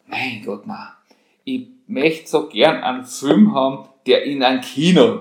mein 0.06 0.42
Gott, 0.44 0.66
man, 0.66 0.88
ich 1.44 1.68
möchte 1.86 2.28
so 2.28 2.48
gern 2.48 2.82
einen 2.82 3.04
Film 3.04 3.54
haben, 3.54 3.88
der 4.06 4.24
in 4.24 4.42
einem 4.42 4.60
Kino 4.60 5.20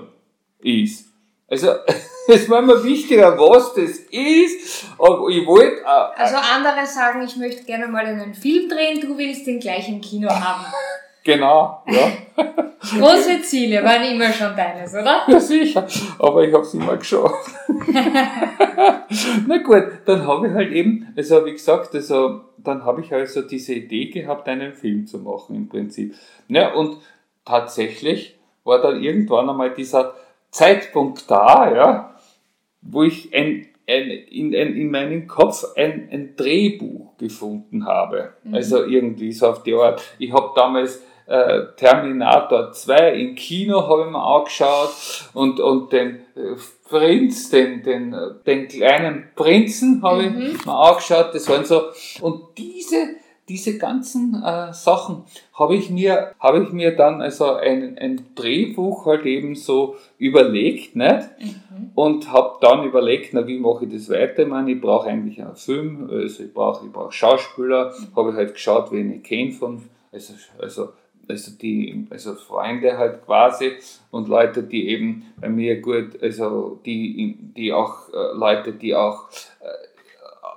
ist. 0.60 1.06
Also, 1.48 1.74
es 2.28 2.48
war 2.50 2.62
mir 2.62 2.82
wichtiger, 2.82 3.38
was 3.38 3.74
das 3.74 3.98
ist, 4.10 4.86
aber 4.98 5.28
ich 5.28 5.46
wollte, 5.46 5.82
äh, 5.82 6.20
Also 6.20 6.36
andere 6.36 6.86
sagen, 6.86 7.22
ich 7.22 7.36
möchte 7.36 7.64
gerne 7.64 7.86
mal 7.86 8.04
einen 8.04 8.34
Film 8.34 8.68
drehen, 8.68 9.00
du 9.00 9.16
willst 9.16 9.46
den 9.46 9.60
gleich 9.60 9.88
im 9.88 10.00
Kino 10.00 10.28
haben. 10.28 10.66
genau, 11.26 11.82
ja. 11.86 12.12
Große 12.80 13.42
Ziele 13.42 13.82
waren 13.82 14.04
immer 14.04 14.32
schon 14.32 14.54
deines, 14.56 14.94
oder? 14.94 15.22
Ja, 15.28 15.40
sicher. 15.40 15.86
Aber 16.18 16.44
ich 16.44 16.54
habe 16.54 16.62
es 16.62 16.72
immer 16.74 16.96
geschafft. 16.96 17.50
Na 19.46 19.58
gut, 19.58 19.84
dann 20.04 20.26
habe 20.26 20.48
ich 20.48 20.54
halt 20.54 20.72
eben, 20.72 21.12
also 21.16 21.44
wie 21.44 21.52
gesagt, 21.52 21.94
also 21.94 22.42
dann 22.58 22.84
habe 22.84 23.00
ich 23.00 23.12
also 23.12 23.42
diese 23.42 23.74
Idee 23.74 24.06
gehabt, 24.06 24.48
einen 24.48 24.72
Film 24.72 25.06
zu 25.06 25.18
machen 25.18 25.56
im 25.56 25.68
Prinzip. 25.68 26.14
Ja, 26.48 26.72
und 26.74 26.98
tatsächlich 27.44 28.38
war 28.64 28.80
dann 28.80 29.02
irgendwann 29.02 29.50
einmal 29.50 29.74
dieser 29.74 30.14
Zeitpunkt 30.50 31.30
da, 31.30 31.74
ja, 31.74 32.14
wo 32.82 33.02
ich 33.02 33.34
ein, 33.34 33.66
ein, 33.88 34.10
in, 34.10 34.54
ein, 34.54 34.74
in 34.74 34.90
meinem 34.90 35.26
Kopf 35.26 35.64
ein, 35.76 36.08
ein 36.10 36.36
Drehbuch 36.36 37.16
gefunden 37.18 37.86
habe. 37.86 38.34
Also 38.52 38.84
irgendwie 38.84 39.32
so 39.32 39.48
auf 39.48 39.62
die 39.62 39.74
Art. 39.74 40.02
Ich 40.18 40.32
habe 40.32 40.52
damals 40.54 41.02
äh, 41.26 41.62
Terminator 41.76 42.72
2 42.72 43.14
im 43.14 43.34
Kino 43.34 43.86
habe 43.88 44.04
ich 44.04 44.10
mir 44.10 44.22
angeschaut 44.22 44.90
und, 45.34 45.60
und 45.60 45.92
den 45.92 46.20
äh, 46.36 46.56
Prinz, 46.88 47.50
den, 47.50 47.82
den, 47.82 48.12
äh, 48.12 48.30
den 48.46 48.68
kleinen 48.68 49.28
Prinzen 49.34 50.02
habe 50.02 50.24
ich 50.24 50.32
mir 50.32 50.72
angeschaut. 50.72 51.34
Das 51.34 51.48
waren 51.48 51.64
so, 51.64 51.82
und 52.20 52.56
diese, 52.56 53.16
diese 53.48 53.78
ganzen 53.78 54.42
äh, 54.42 54.72
Sachen 54.72 55.24
habe 55.54 55.76
ich 55.76 55.90
mir, 55.90 56.32
habe 56.38 56.62
ich 56.62 56.70
mir 56.70 56.94
dann 56.94 57.20
also 57.20 57.54
ein, 57.54 57.98
ein 57.98 58.26
Drehbuch 58.34 59.06
halt 59.06 59.24
eben 59.24 59.54
so 59.54 59.96
überlegt, 60.18 60.96
nicht? 60.96 61.28
Und 61.94 62.32
habe 62.32 62.58
dann 62.60 62.84
überlegt, 62.84 63.34
na, 63.34 63.46
wie 63.46 63.58
mache 63.58 63.84
ich 63.84 63.92
das 63.92 64.10
weiter? 64.10 64.42
Ich 64.42 64.48
meine, 64.48 64.70
ich 64.72 64.80
brauche 64.80 65.08
eigentlich 65.08 65.40
einen 65.40 65.56
Film, 65.56 66.08
also 66.10 66.42
ich 66.42 66.52
brauche 66.52 66.86
ich 66.86 66.92
brauch 66.92 67.12
Schauspieler, 67.12 67.92
habe 68.14 68.30
ich 68.30 68.36
halt 68.36 68.54
geschaut, 68.54 68.92
wen 68.92 69.12
ich 69.12 69.22
kenne 69.22 69.52
von, 69.52 69.82
also, 70.12 70.34
also, 70.58 70.88
also 71.28 71.52
die, 71.60 72.06
also 72.10 72.34
Freunde 72.34 72.96
halt 72.98 73.24
quasi 73.24 73.72
und 74.10 74.28
Leute, 74.28 74.62
die 74.62 74.88
eben 74.88 75.32
bei 75.40 75.48
mir 75.48 75.80
gut, 75.80 76.22
also 76.22 76.80
die, 76.84 77.38
die 77.56 77.72
auch, 77.72 78.08
äh, 78.12 78.36
Leute, 78.36 78.72
die 78.72 78.94
auch 78.94 79.28
äh, 79.60 79.66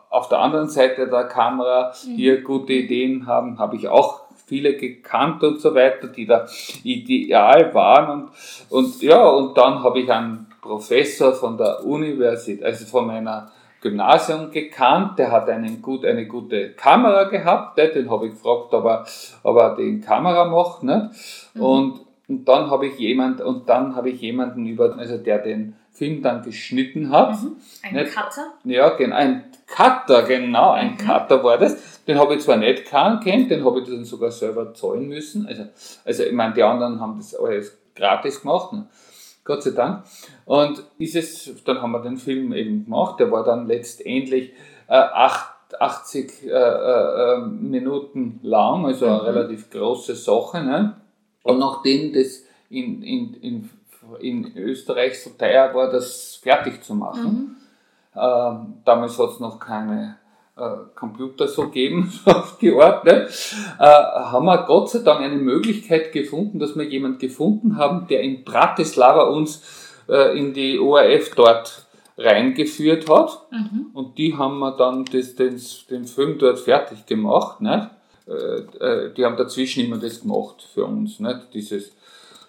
auf 0.09 0.29
der 0.29 0.39
anderen 0.39 0.69
Seite 0.69 1.07
der 1.07 1.25
Kamera 1.25 1.93
hier 1.93 2.41
gute 2.41 2.73
Ideen 2.73 3.27
haben, 3.27 3.59
habe 3.59 3.75
ich 3.75 3.87
auch 3.87 4.21
viele 4.47 4.75
gekannt 4.75 5.43
und 5.43 5.61
so 5.61 5.75
weiter, 5.75 6.07
die 6.07 6.25
da 6.25 6.47
ideal 6.83 7.73
waren 7.73 8.09
und, 8.21 8.31
und 8.69 9.01
ja, 9.01 9.23
und 9.29 9.55
dann 9.55 9.83
habe 9.83 9.99
ich 9.99 10.11
einen 10.11 10.47
Professor 10.61 11.33
von 11.33 11.57
der 11.57 11.85
Universität, 11.85 12.63
also 12.63 12.85
von 12.85 13.05
meiner 13.07 13.51
Gymnasium 13.81 14.51
gekannt, 14.51 15.17
der 15.19 15.31
hat 15.31 15.49
einen 15.49 15.81
gut, 15.81 16.05
eine 16.05 16.25
gute 16.27 16.71
Kamera 16.73 17.25
gehabt, 17.25 17.77
ne? 17.77 17.87
den 17.89 18.09
habe 18.11 18.27
ich 18.27 18.33
gefragt, 18.33 18.73
ob 18.73 18.85
er, 18.85 19.05
ob 19.43 19.57
er 19.57 19.75
den 19.75 20.01
Kamera 20.01 20.45
macht, 20.45 20.83
ne? 20.83 21.11
und, 21.55 22.01
und 22.27 22.45
dann 22.47 22.69
habe 22.69 22.87
ich 22.87 22.97
jemand, 22.99 23.41
und 23.41 23.67
dann 23.69 23.95
habe 23.95 24.09
ich 24.09 24.21
jemanden 24.21 24.65
über, 24.65 24.97
also 24.97 25.17
der 25.17 25.39
den 25.39 25.75
Film 25.91 26.21
dann 26.21 26.43
geschnitten 26.43 27.09
hat, 27.09 27.35
Ein 27.83 27.95
Nicht- 27.95 28.13
Cutter. 28.15 28.53
ja, 28.63 28.89
genau, 28.89 29.15
ein 29.15 29.43
Cutter, 29.67 30.23
genau, 30.23 30.71
ein 30.71 30.97
Cutter 30.97 31.43
war 31.43 31.57
das. 31.57 32.03
Den 32.05 32.17
habe 32.17 32.35
ich 32.35 32.41
zwar 32.41 32.57
nicht 32.57 32.85
kennt, 32.85 33.51
den 33.51 33.63
habe 33.65 33.81
ich 33.81 33.87
dann 33.87 34.03
sogar 34.05 34.31
selber 34.31 34.73
zahlen 34.73 35.07
müssen. 35.07 35.45
Also, 35.45 35.65
also 36.05 36.23
ich 36.23 36.31
meine, 36.31 36.53
die 36.53 36.63
anderen 36.63 36.99
haben 36.99 37.17
das 37.17 37.35
alles 37.35 37.77
gratis 37.95 38.41
gemacht, 38.41 38.73
ne? 38.73 38.87
Gott 39.43 39.63
sei 39.63 39.71
Dank. 39.71 40.03
Und 40.45 40.83
dieses, 40.99 41.63
dann 41.63 41.81
haben 41.81 41.91
wir 41.91 42.01
den 42.01 42.17
Film 42.17 42.53
eben 42.53 42.85
gemacht, 42.85 43.19
der 43.19 43.31
war 43.31 43.43
dann 43.43 43.67
letztendlich 43.67 44.51
äh, 44.87 44.93
acht, 44.93 45.55
80 45.79 46.43
äh, 46.43 46.49
äh, 46.49 47.33
äh, 47.33 47.37
Minuten 47.45 48.39
lang, 48.43 48.85
also 48.85 49.05
eine 49.05 49.23
relativ 49.23 49.69
große 49.69 50.15
Sache. 50.15 50.63
Ne? 50.63 50.95
Und 51.43 51.59
nachdem 51.59 52.13
das 52.13 52.43
in, 52.69 53.01
in, 53.01 53.33
in, 53.35 53.69
in 54.19 54.57
Österreich 54.57 55.21
so 55.21 55.31
teuer 55.31 55.73
war, 55.73 55.89
das 55.89 56.35
fertig 56.41 56.83
zu 56.83 56.95
machen, 56.95 57.57
ähm, 58.15 58.81
damals 58.85 59.17
hat 59.17 59.29
es 59.29 59.39
noch 59.39 59.59
keine 59.59 60.17
äh, 60.17 60.18
Computer 60.95 61.47
so 61.47 61.63
gegeben, 61.63 62.11
so 62.11 62.31
auf 62.31 62.57
die 62.57 62.73
Art, 62.73 63.05
ne? 63.05 63.27
äh, 63.79 63.83
haben 63.83 64.45
wir 64.45 64.65
Gott 64.65 64.89
sei 64.89 64.99
Dank 64.99 65.21
eine 65.21 65.37
Möglichkeit 65.37 66.11
gefunden, 66.11 66.59
dass 66.59 66.75
wir 66.75 66.83
jemanden 66.83 67.19
gefunden 67.19 67.77
haben, 67.77 68.07
der 68.07 68.21
in 68.21 68.43
Bratislava 68.43 69.23
uns 69.23 69.63
äh, 70.07 70.37
in 70.37 70.53
die 70.53 70.79
ORF 70.79 71.35
dort 71.35 71.85
reingeführt 72.17 73.09
hat. 73.09 73.47
Und 73.93 74.17
die 74.17 74.35
haben 74.35 74.59
wir 74.59 74.71
dann 74.71 75.05
das, 75.05 75.35
den, 75.35 75.59
den 75.89 76.05
Film 76.05 76.37
dort 76.37 76.59
fertig 76.59 77.05
gemacht. 77.05 77.59
Äh, 77.61 78.31
äh, 78.31 79.13
die 79.13 79.25
haben 79.25 79.37
dazwischen 79.37 79.85
immer 79.85 79.97
das 79.97 80.21
gemacht 80.21 80.67
für 80.73 80.85
uns. 80.85 81.19
Nicht? 81.19 81.53
Dieses, 81.53 81.95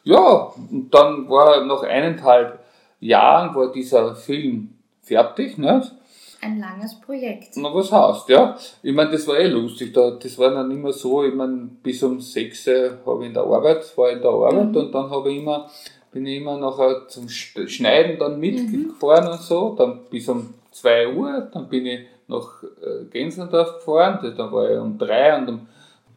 ja, 0.03 0.53
und 0.71 0.91
dann 0.93 1.29
war 1.29 1.65
nach 1.65 1.83
eineinhalb 1.83 2.61
Jahren 2.99 3.55
war 3.55 3.73
dieser 3.73 4.15
Film 4.15 4.75
fertig. 5.03 5.57
Nicht? 5.57 5.93
Ein 6.43 6.59
langes 6.59 6.99
Projekt. 7.01 7.57
Na, 7.57 7.75
was 7.75 7.93
heißt, 7.93 8.29
ja? 8.31 8.57
Ich 8.83 8.95
meine, 8.95 9.11
das 9.11 9.27
war 9.27 9.39
eh 9.39 9.49
lustig. 9.49 9.93
Da, 9.93 10.13
das 10.13 10.39
war 10.39 10.51
dann 10.51 10.71
immer 10.71 10.93
so, 10.93 11.23
ich 11.25 11.35
meine, 11.35 11.69
bis 11.83 12.03
um 12.03 12.21
6 12.21 12.67
Uhr 12.67 12.99
habe 13.05 13.23
ich 13.23 13.29
in 13.29 13.35
der 13.35 13.43
Arbeit, 13.43 13.97
war 13.97 14.11
in 14.11 14.23
der 14.23 14.31
Arbeit 14.31 14.75
und 14.75 14.93
dann 14.93 15.11
habe 15.11 15.31
ich 15.31 15.39
immer 15.39 15.69
bin 16.13 16.27
ich 16.27 16.41
immer 16.41 16.59
nachher 16.59 17.07
zum 17.09 17.29
Schneiden 17.29 18.19
dann 18.19 18.41
mitgefahren 18.41 19.29
und 19.29 19.41
so, 19.41 19.75
dann 19.77 20.01
bis 20.11 20.29
um 20.29 20.55
2 20.73 21.15
Uhr, 21.15 21.49
dann 21.53 21.69
bin 21.69 21.87
ich 21.87 22.01
nach 22.27 22.63
äh, 22.63 23.05
Gensendorf 23.11 23.79
gefahren, 23.79 24.35
da 24.37 24.53
war 24.53 24.71
ich 24.71 24.79
um 24.79 24.99
3 24.99 25.39
und 25.39 25.49
um 25.49 25.67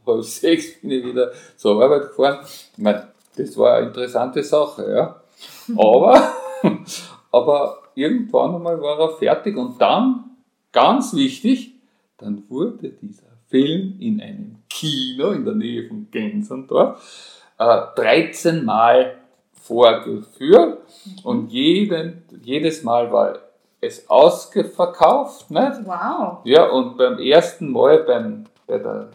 halb 0.06 0.24
6 0.24 0.82
bin 0.82 0.92
ich 0.92 1.06
wieder 1.06 1.32
zur 1.56 1.82
Arbeit 1.82 2.10
gefahren. 2.10 2.40
Ich 2.44 2.84
meine, 2.84 3.08
das 3.36 3.58
war 3.58 3.78
eine 3.78 3.88
interessante 3.88 4.44
Sache, 4.44 4.92
ja. 4.92 5.22
Aber, 5.78 6.34
aber 7.32 7.83
irgendwann 7.96 8.56
einmal 8.56 8.82
war 8.82 9.00
er 9.00 9.10
fertig 9.10 9.58
und 9.58 9.80
dann, 9.80 10.38
ganz 10.72 11.14
wichtig, 11.14 11.76
dann 12.18 12.44
wurde 12.50 12.90
dieser 12.90 13.34
Film 13.48 13.96
in 14.00 14.22
einem 14.22 14.58
Kino 14.70 15.32
in 15.32 15.46
der 15.46 15.56
Nähe 15.56 15.88
von 15.88 16.08
Gensendorf 16.10 17.42
äh, 17.58 17.82
13 17.96 18.66
Mal 18.66 19.18
vorgeführt 19.54 20.80
und 21.24 21.52
jeden, 21.52 22.24
jedes 22.42 22.84
Mal 22.84 23.12
war 23.12 23.38
es 23.80 24.10
ausverkauft. 24.10 25.52
Nicht? 25.52 25.86
Wow. 25.86 26.40
Ja, 26.44 26.70
und 26.70 26.98
beim 26.98 27.20
ersten 27.20 27.72
Mal, 27.72 28.00
beim, 28.00 28.46
bei 28.68 28.78
der 28.78 29.10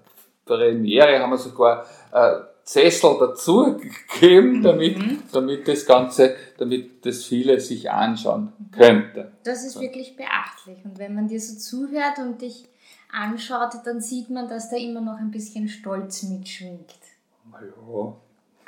Premiere, 0.44 1.18
haben 1.18 1.30
wir 1.30 1.38
sogar 1.38 1.84
äh, 2.12 2.40
Sessel 2.68 3.16
dazu 3.18 3.78
gegeben, 3.78 4.62
damit, 4.62 4.98
mhm. 4.98 5.22
damit 5.32 5.66
das 5.66 5.86
Ganze, 5.86 6.36
damit 6.58 7.06
das 7.06 7.24
viele 7.24 7.58
sich 7.60 7.90
anschauen 7.90 8.52
könnte. 8.72 9.32
Das 9.42 9.64
ist 9.64 9.80
wirklich 9.80 10.16
beachtlich. 10.16 10.84
Und 10.84 10.98
wenn 10.98 11.14
man 11.14 11.28
dir 11.28 11.40
so 11.40 11.56
zuhört 11.56 12.18
und 12.18 12.42
dich 12.42 12.66
anschaut, 13.10 13.70
dann 13.84 14.02
sieht 14.02 14.28
man, 14.28 14.48
dass 14.48 14.68
da 14.68 14.76
immer 14.76 15.00
noch 15.00 15.18
ein 15.18 15.30
bisschen 15.30 15.68
Stolz 15.68 16.24
mitschwingt. 16.24 16.94
Ja. 17.52 18.14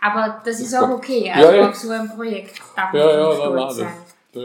Aber 0.00 0.40
das 0.47 0.61
ist 0.61 0.75
auch 0.75 0.88
okay. 0.88 1.30
Also 1.30 1.49
ja, 1.50 1.57
ja. 1.57 1.69
auf 1.69 1.75
so 1.75 1.90
ein 1.90 2.09
Projekt 2.09 2.59
darf 2.75 2.95
man 2.95 3.02
ja, 3.02 3.21
ja, 3.21 3.35
stolz 3.35 3.76
sein. 3.76 3.92
Das, 4.33 4.45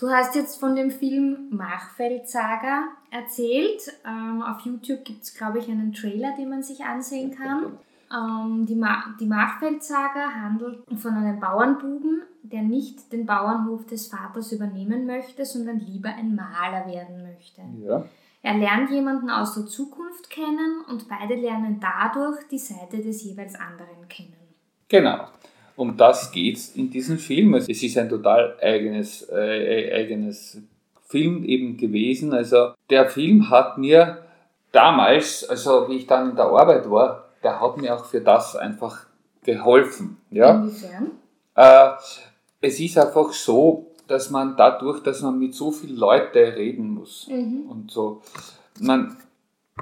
Du 0.00 0.10
hast 0.10 0.34
jetzt 0.34 0.58
von 0.58 0.74
dem 0.74 0.90
Film 0.90 1.48
Machfeld-Saga 1.50 2.88
erzählt. 3.12 3.92
Ähm, 4.04 4.42
auf 4.42 4.60
YouTube 4.64 5.04
gibt 5.04 5.22
es, 5.22 5.34
glaube 5.34 5.60
ich, 5.60 5.68
einen 5.68 5.92
Trailer, 5.92 6.34
den 6.36 6.50
man 6.50 6.64
sich 6.64 6.82
ansehen 6.84 7.36
kann. 7.36 7.78
Ähm, 8.14 8.66
die, 8.66 8.76
Ma 8.76 9.04
die 9.18 9.26
Machfeld-Saga 9.26 10.30
handelt 10.42 10.78
von 10.96 11.14
einem 11.14 11.40
Bauernbuben, 11.40 12.22
der 12.42 12.62
nicht 12.62 13.12
den 13.12 13.26
Bauernhof 13.26 13.86
des 13.86 14.08
Vaters 14.08 14.52
übernehmen 14.52 15.06
möchte, 15.06 15.44
sondern 15.44 15.80
lieber 15.80 16.10
ein 16.10 16.34
Maler 16.34 16.86
werden 16.86 17.22
möchte. 17.22 17.62
Ja. 17.82 18.04
Er 18.42 18.54
lernt 18.58 18.90
jemanden 18.90 19.30
aus 19.30 19.54
der 19.54 19.64
Zukunft 19.64 20.28
kennen 20.28 20.84
und 20.88 21.08
beide 21.08 21.34
lernen 21.34 21.80
dadurch 21.80 22.46
die 22.50 22.58
Seite 22.58 22.98
des 22.98 23.24
jeweils 23.24 23.54
anderen 23.54 24.06
kennen. 24.08 24.36
Genau. 24.88 25.28
Um 25.76 25.96
das 25.96 26.30
geht 26.30 26.56
es 26.56 26.76
in 26.76 26.90
diesem 26.90 27.18
Film. 27.18 27.54
Es 27.54 27.68
ist 27.68 27.98
ein 27.98 28.08
total 28.08 28.56
eigenes, 28.62 29.28
äh, 29.30 29.92
eigenes 29.94 30.58
Film 31.08 31.42
eben 31.44 31.76
gewesen. 31.76 32.32
Also 32.32 32.74
der 32.90 33.08
Film 33.08 33.50
hat 33.50 33.78
mir 33.78 34.18
damals, 34.72 35.48
also 35.48 35.88
wie 35.88 35.96
ich 35.96 36.06
dann 36.06 36.30
in 36.30 36.36
der 36.36 36.44
Arbeit 36.44 36.88
war, 36.90 37.23
der 37.44 37.60
hat 37.60 37.76
mir 37.76 37.94
auch 37.94 38.04
für 38.04 38.20
das 38.20 38.56
einfach 38.56 39.06
geholfen. 39.44 40.16
Ja? 40.30 40.62
Inwiefern? 40.62 41.10
Äh, 41.54 41.90
es 42.60 42.80
ist 42.80 42.98
einfach 42.98 43.32
so, 43.32 43.92
dass 44.06 44.30
man 44.30 44.56
dadurch, 44.56 45.02
dass 45.02 45.22
man 45.22 45.38
mit 45.38 45.54
so 45.54 45.70
vielen 45.70 45.96
Leuten 45.96 46.38
reden 46.38 46.88
muss 46.90 47.28
mhm. 47.28 47.70
und 47.70 47.90
so, 47.90 48.22
man, 48.80 49.16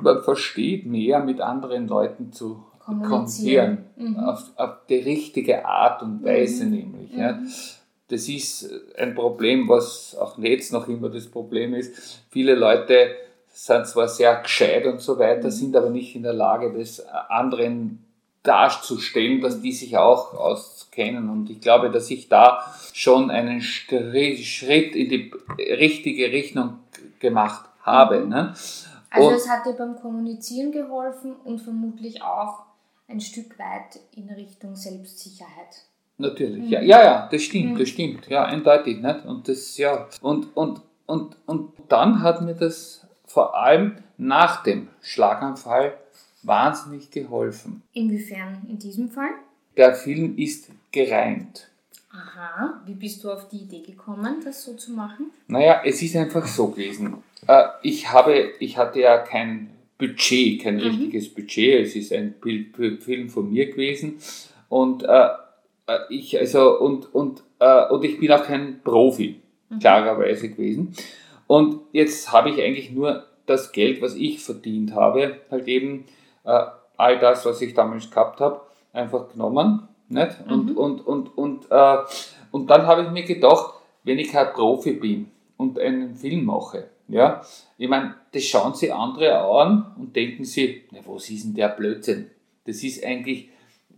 man 0.01 0.23
versteht 0.23 0.87
mehr 0.87 1.21
mit 1.21 1.41
anderen 1.41 1.89
Leuten 1.89 2.33
zu 2.33 2.65
kommunizieren. 2.85 3.85
Mhm. 3.97 4.19
Auf, 4.19 4.51
auf, 4.57 4.71
die 4.89 4.97
richtige 4.97 5.65
Art 5.65 6.03
und 6.03 6.25
Weise 6.25 6.65
mhm. 6.65 6.71
nämlich. 6.71 7.13
Ja. 7.13 7.33
Mhm. 7.33 7.49
Das 8.09 8.29
ist 8.29 8.69
ein 8.99 9.15
Problem, 9.15 9.69
was 9.69 10.17
auch 10.21 10.37
jetzt 10.39 10.73
noch 10.73 10.87
immer 10.89 11.09
das 11.09 11.29
Problem 11.29 11.75
ist. 11.75 12.25
Viele 12.29 12.55
Leute 12.55 13.13
sind 13.53 13.87
zwar 13.87 14.09
sehr 14.09 14.37
gescheit 14.37 14.87
und 14.87 15.01
so 15.01 15.19
weiter, 15.19 15.47
mhm. 15.47 15.51
sind 15.51 15.77
aber 15.77 15.91
nicht 15.91 16.17
in 16.17 16.23
der 16.23 16.33
Lage, 16.33 16.73
das 16.77 17.05
anderen 17.29 18.05
darzustellen, 18.43 19.41
dass 19.41 19.61
die 19.61 19.73
sich 19.73 19.97
auch 19.97 20.35
auskennen. 20.35 21.31
Und 21.31 21.51
ich 21.51 21.61
glaube, 21.61 21.91
dass 21.91 22.11
ich 22.11 22.29
da 22.29 22.75
schon 22.93 23.31
einen 23.31 23.61
Schritt 23.61 24.97
in 24.97 25.09
die 25.09 25.33
richtige 25.59 26.33
Richtung 26.33 26.79
gemacht 27.21 27.67
habe. 27.83 28.21
Mhm. 28.21 28.29
Ne? 28.29 28.55
Also 29.11 29.29
und 29.29 29.35
es 29.35 29.49
hat 29.49 29.67
dir 29.67 29.75
beim 29.75 29.97
Kommunizieren 29.97 30.73
geholfen 30.73 31.35
und 31.45 31.61
vermutlich 31.61 32.23
auch 32.23 32.61
ein 33.09 33.21
Stück 33.21 33.59
weit 33.59 34.01
in 34.17 34.31
Richtung 34.31 34.75
Selbstsicherheit. 34.75 35.83
Natürlich, 36.19 36.65
mhm. 36.65 36.69
ja, 36.69 36.81
ja, 36.81 37.05
ja, 37.05 37.29
das 37.31 37.43
stimmt, 37.43 37.75
mhm. 37.75 37.79
das 37.79 37.89
stimmt, 37.89 38.29
ja, 38.29 38.45
eindeutig, 38.45 39.01
nicht? 39.01 39.25
Und 39.25 39.49
das, 39.49 39.77
ja, 39.77 40.09
und, 40.21 40.57
und, 40.57 40.81
und, 41.07 41.37
und 41.47 41.73
dann 41.89 42.23
hat 42.23 42.43
mir 42.43 42.55
das 42.55 43.02
vor 43.33 43.57
allem 43.57 43.97
nach 44.19 44.63
dem 44.63 44.89
Schlaganfall 45.01 45.95
wahnsinnig 46.43 47.11
geholfen. 47.11 47.83
Inwiefern 47.95 48.67
in 48.69 48.79
diesem 48.79 49.09
Fall? 49.09 49.31
Der 49.77 49.95
Film 49.95 50.37
ist 50.37 50.69
gereimt. 50.91 51.69
Aha, 52.11 52.83
wie 52.85 52.95
bist 52.95 53.25
du 53.25 53.31
auf 53.31 53.49
die 53.49 53.63
Idee 53.63 53.81
gekommen, 53.81 54.43
das 54.45 54.65
so 54.65 54.75
zu 54.75 54.93
machen? 54.93 55.31
Naja, 55.47 55.81
es 55.83 56.03
ist 56.03 56.15
einfach 56.15 56.47
so 56.47 56.69
gewesen. 56.69 57.15
Äh, 57.47 57.65
ich, 57.83 58.13
habe, 58.13 58.53
ich 58.61 58.77
hatte 58.77 59.01
ja 59.01 59.17
kein 59.17 59.71
Budget, 59.97 60.63
kein 60.63 60.75
mhm. 60.75 60.83
richtiges 60.83 61.33
Budget. 61.33 61.87
Es 61.87 61.97
ist 61.97 62.13
ein 62.13 62.35
Film 63.01 63.31
von 63.31 63.51
mir 63.51 63.71
gewesen. 63.71 64.19
Und 64.69 65.05
äh, 65.05 65.29
äh, 65.87 65.99
ich, 66.11 66.39
also, 66.39 66.79
und, 66.81 67.15
und, 67.15 67.43
und 67.91 68.05
ich 68.05 68.19
bin 68.19 68.31
auch 68.31 68.45
kein 68.45 68.83
Profi, 68.83 69.41
mhm. 69.71 69.79
klarerweise 69.79 70.51
gewesen. 70.51 70.95
Und 71.53 71.81
jetzt 71.93 72.33
habe 72.33 72.49
ich 72.49 72.63
eigentlich 72.63 72.93
nur 72.93 73.25
das 73.45 73.73
Geld, 73.73 74.01
was 74.01 74.15
ich 74.15 74.41
verdient 74.41 74.95
habe, 74.95 75.43
halt 75.51 75.69
eben 75.69 76.07
äh, 76.45 76.65
all 76.97 77.19
das, 77.19 77.45
was 77.45 77.61
ich 77.61 77.75
damals 77.75 78.11
gehabt 78.11 78.41
habe, 78.41 78.63
einfach 78.95 79.31
genommen. 79.31 79.87
Nicht? 80.09 80.35
Und, 80.49 80.71
mhm. 80.71 80.77
und, 80.79 81.07
und, 81.07 81.37
und, 81.37 81.67
äh, 81.71 81.99
und 82.53 82.71
dann 82.71 82.87
habe 82.87 83.03
ich 83.03 83.11
mir 83.11 83.25
gedacht, 83.25 83.75
wenn 84.03 84.19
ich 84.19 84.33
kein 84.33 84.51
Profi 84.55 84.93
bin 84.93 85.31
und 85.59 85.79
einen 85.79 86.15
Film 86.15 86.47
mache, 86.47 86.89
ja, 87.09 87.43
ich 87.77 87.87
meine, 87.91 88.15
das 88.33 88.45
schauen 88.45 88.73
sie 88.73 88.91
andere 88.91 89.39
an 89.39 89.95
und 89.99 90.17
denken 90.17 90.47
sie, 90.47 90.85
na, 90.91 91.01
was 91.05 91.29
ist 91.29 91.45
denn 91.45 91.55
der 91.55 91.69
Blödsinn? 91.69 92.31
Das 92.65 92.83
ist 92.83 93.05
eigentlich, 93.05 93.51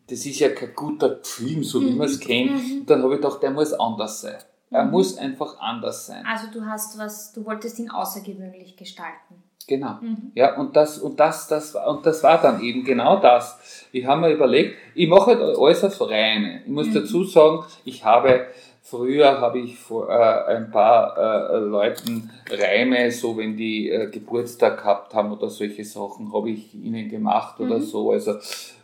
das 0.09 0.27
ist 0.27 0.41
ja 0.41 0.49
kein 0.49 0.75
guter 0.75 1.21
Film, 1.23 1.63
so 1.63 1.81
wie 1.81 1.93
man 1.93 2.09
es 2.09 2.19
mhm. 2.19 2.25
kennt. 2.25 2.51
Mhm. 2.51 2.87
Dann 2.87 3.05
habe 3.05 3.15
ich 3.15 3.21
gedacht, 3.21 3.41
der 3.45 3.53
muss 3.53 3.73
anders 3.73 4.23
sein. 4.23 4.39
Er 4.75 4.85
mhm. 4.85 4.91
muss 4.91 5.17
einfach 5.17 5.59
anders 5.61 6.07
sein. 6.07 6.25
Also 6.27 6.49
du 6.53 6.67
hast 6.67 6.99
was, 6.99 7.33
du 7.33 7.45
wolltest 7.45 7.79
ihn 7.79 7.91
außergewöhnlich 7.91 8.77
gestalten. 8.77 9.43
Genau. 9.69 9.99
Mhm. 10.01 10.33
Ja, 10.35 10.57
und 10.57 10.75
das, 10.77 10.99
und 10.99 11.21
das, 11.21 11.47
das, 11.49 11.75
und 11.75 12.05
das 12.05 12.23
war 12.23 12.43
dann 12.43 12.61
eben 12.61 12.85
genau 12.85 13.21
das. 13.21 13.87
Ich 13.93 14.05
habe 14.05 14.23
mir 14.23 14.33
überlegt, 14.33 14.77
ich 14.95 15.09
mache 15.09 15.39
halt 15.39 15.41
alles 15.41 15.85
auf 15.85 16.01
Reine. 16.11 16.63
Ich 16.65 16.71
muss 16.73 16.89
mhm. 16.89 16.95
dazu 16.95 17.25
sagen, 17.25 17.65
ich 17.85 18.05
habe 18.05 18.47
Früher 18.87 19.41
habe 19.41 19.61
ich 19.61 19.79
vor 19.79 20.11
äh, 20.11 20.57
ein 20.57 20.71
paar 20.71 21.17
äh, 21.17 21.57
Leuten 21.57 22.31
Reime, 22.51 23.11
so 23.11 23.35
wenn 23.39 23.57
die 23.57 23.89
äh, 23.89 24.11
Geburtstag 24.11 24.77
gehabt 24.77 25.15
haben 25.15 25.33
oder 25.33 25.49
solche 25.49 25.87
Sachen, 25.87 26.35
habe 26.35 26.51
ich 26.51 26.75
ihnen 26.75 27.09
gemacht 27.09 27.59
mhm. 27.59 27.67
oder 27.67 27.81
so. 27.81 28.11
Also, 28.11 28.35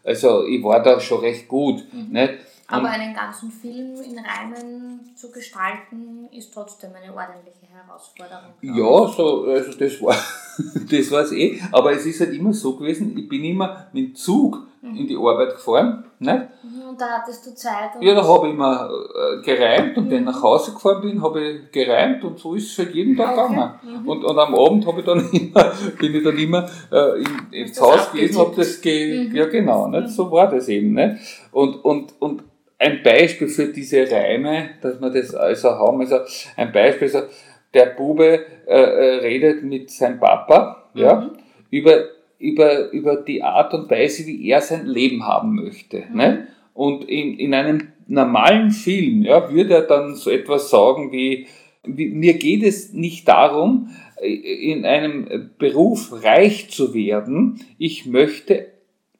also 0.02 0.46
ich 0.46 0.64
war 0.64 0.82
da 0.82 0.98
schon 1.00 1.20
recht 1.20 1.46
gut. 1.46 1.84
Mhm. 1.92 2.12
Nicht? 2.12 2.32
Aber 2.70 2.88
einen 2.88 3.14
ganzen 3.14 3.50
Film 3.50 3.94
in 4.00 4.18
Reimen 4.18 5.00
zu 5.14 5.30
gestalten, 5.30 6.28
ist 6.32 6.52
trotzdem 6.52 6.90
eine 6.94 7.14
ordentliche 7.14 7.66
Herausforderung. 7.68 8.54
Ja, 8.62 9.08
so, 9.08 9.44
also 9.44 9.72
das 9.78 10.00
war 10.02 10.16
das 10.90 11.10
war 11.10 11.22
es 11.22 11.32
eh. 11.32 11.60
Aber 11.72 11.92
es 11.92 12.06
ist 12.06 12.20
halt 12.20 12.32
immer 12.32 12.52
so 12.52 12.76
gewesen, 12.76 13.16
ich 13.16 13.28
bin 13.28 13.44
immer 13.44 13.86
mit 13.92 14.08
dem 14.08 14.14
Zug 14.14 14.58
mhm. 14.82 14.96
in 14.96 15.06
die 15.06 15.16
Arbeit 15.16 15.54
gefahren. 15.54 16.04
Nicht? 16.18 16.38
Mhm, 16.62 16.88
und 16.90 17.00
da 17.00 17.06
hattest 17.18 17.46
du 17.46 17.54
Zeit. 17.54 17.90
ja, 18.00 18.14
da 18.14 18.22
habe 18.26 18.48
ich 18.48 18.54
immer 18.54 18.90
äh, 18.90 19.42
gereimt 19.42 19.96
und 19.96 20.06
mhm. 20.06 20.10
wenn 20.10 20.18
ich 20.18 20.24
nach 20.26 20.42
Hause 20.42 20.72
gefahren 20.72 21.00
bin, 21.00 21.22
habe 21.22 21.40
ich 21.40 21.72
gereimt 21.72 22.22
und 22.24 22.38
so 22.38 22.54
ist 22.54 22.70
es 22.72 22.78
halt 22.78 22.94
jeden 22.94 23.16
Tag 23.16 23.38
okay. 23.38 23.48
gegangen. 23.48 23.74
Mhm. 23.82 24.08
Und, 24.08 24.24
und 24.24 24.38
am 24.38 24.54
Abend 24.54 24.86
habe 24.86 25.00
ich 25.00 25.06
dann 25.06 25.28
immer, 25.32 25.72
bin 25.98 26.14
ich 26.14 26.22
dann 26.22 26.38
immer 26.38 26.68
äh, 26.92 27.22
in, 27.22 27.52
ins 27.52 27.80
Haus 27.80 28.12
gewesen, 28.12 28.38
habe 28.38 28.54
das 28.54 28.80
ge 28.80 29.28
mhm. 29.28 29.34
ja 29.34 29.46
genau, 29.46 29.88
nicht? 29.88 30.10
so 30.10 30.30
war 30.30 30.50
das 30.50 30.68
eben. 30.68 30.92
Nicht? 30.92 31.16
Und, 31.52 31.82
und, 31.84 32.12
und 32.20 32.42
ein 32.80 33.02
Beispiel 33.02 33.48
für 33.48 33.66
diese 33.66 34.10
Reime, 34.10 34.70
dass 34.80 35.00
wir 35.00 35.10
das 35.10 35.34
also 35.34 35.70
haben, 35.70 36.00
also 36.00 36.20
ein 36.56 36.72
Beispiel, 36.72 37.08
also 37.08 37.28
der 37.74 37.86
Bube 37.86 38.46
äh, 38.66 38.72
äh, 38.72 39.14
redet 39.16 39.62
mit 39.62 39.90
seinem 39.90 40.18
Papa, 40.18 40.90
mhm. 40.94 41.00
ja, 41.00 41.30
über, 41.70 42.04
über, 42.38 42.90
über 42.90 43.16
die 43.16 43.42
Art 43.42 43.74
und 43.74 43.90
Weise, 43.90 44.26
wie 44.26 44.48
er 44.48 44.62
sein 44.62 44.86
Leben 44.86 45.26
haben 45.26 45.54
möchte. 45.54 46.04
Mhm. 46.10 46.16
Ne? 46.16 46.48
Und 46.72 47.04
in, 47.04 47.38
in 47.38 47.52
einem 47.52 47.88
normalen 48.06 48.70
Film 48.70 49.24
ja, 49.24 49.52
würde 49.52 49.74
er 49.74 49.82
dann 49.82 50.14
so 50.14 50.30
etwas 50.30 50.70
sagen 50.70 51.12
wie, 51.12 51.46
wie, 51.84 52.08
mir 52.08 52.34
geht 52.34 52.62
es 52.62 52.94
nicht 52.94 53.28
darum, 53.28 53.90
äh, 54.22 54.32
in 54.32 54.86
einem 54.86 55.50
Beruf 55.58 56.24
reich 56.24 56.70
zu 56.70 56.94
werden, 56.94 57.60
ich 57.76 58.06
möchte 58.06 58.68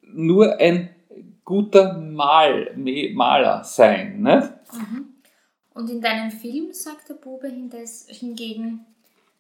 nur 0.02 0.58
ein 0.60 0.88
guter 1.50 1.94
Mal, 1.98 2.72
Maler 2.76 3.64
sein. 3.64 4.22
Ne? 4.22 4.60
Mhm. 4.72 5.14
Und 5.74 5.90
in 5.90 6.00
deinem 6.00 6.30
Film 6.30 6.72
sagt 6.72 7.08
der 7.08 7.14
Bube 7.14 7.50
hingegen, 8.06 8.86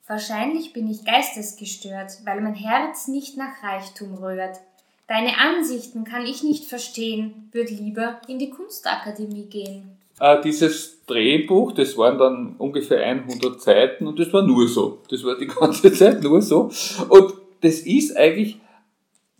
wahrscheinlich 0.08 0.72
bin 0.72 0.90
ich 0.90 1.04
geistesgestört, 1.04 2.18
weil 2.24 2.40
mein 2.40 2.56
Herz 2.56 3.06
nicht 3.06 3.36
nach 3.36 3.62
Reichtum 3.62 4.14
rührt. 4.14 4.58
Deine 5.06 5.38
Ansichten 5.38 6.02
kann 6.02 6.26
ich 6.26 6.42
nicht 6.42 6.64
verstehen, 6.64 7.48
würde 7.52 7.74
lieber 7.74 8.20
in 8.26 8.40
die 8.40 8.50
Kunstakademie 8.50 9.46
gehen. 9.46 9.96
Äh, 10.18 10.40
dieses 10.42 11.04
Drehbuch, 11.06 11.72
das 11.72 11.96
waren 11.96 12.18
dann 12.18 12.56
ungefähr 12.58 13.04
100 13.06 13.62
Seiten 13.62 14.08
und 14.08 14.18
das 14.18 14.32
war 14.32 14.42
nur 14.42 14.66
so. 14.66 14.98
Das 15.08 15.22
war 15.22 15.38
die 15.38 15.46
ganze 15.60 15.92
Zeit 15.92 16.20
nur 16.24 16.42
so. 16.42 16.72
Und 17.08 17.34
das 17.60 17.80
ist 17.80 18.16
eigentlich, 18.16 18.58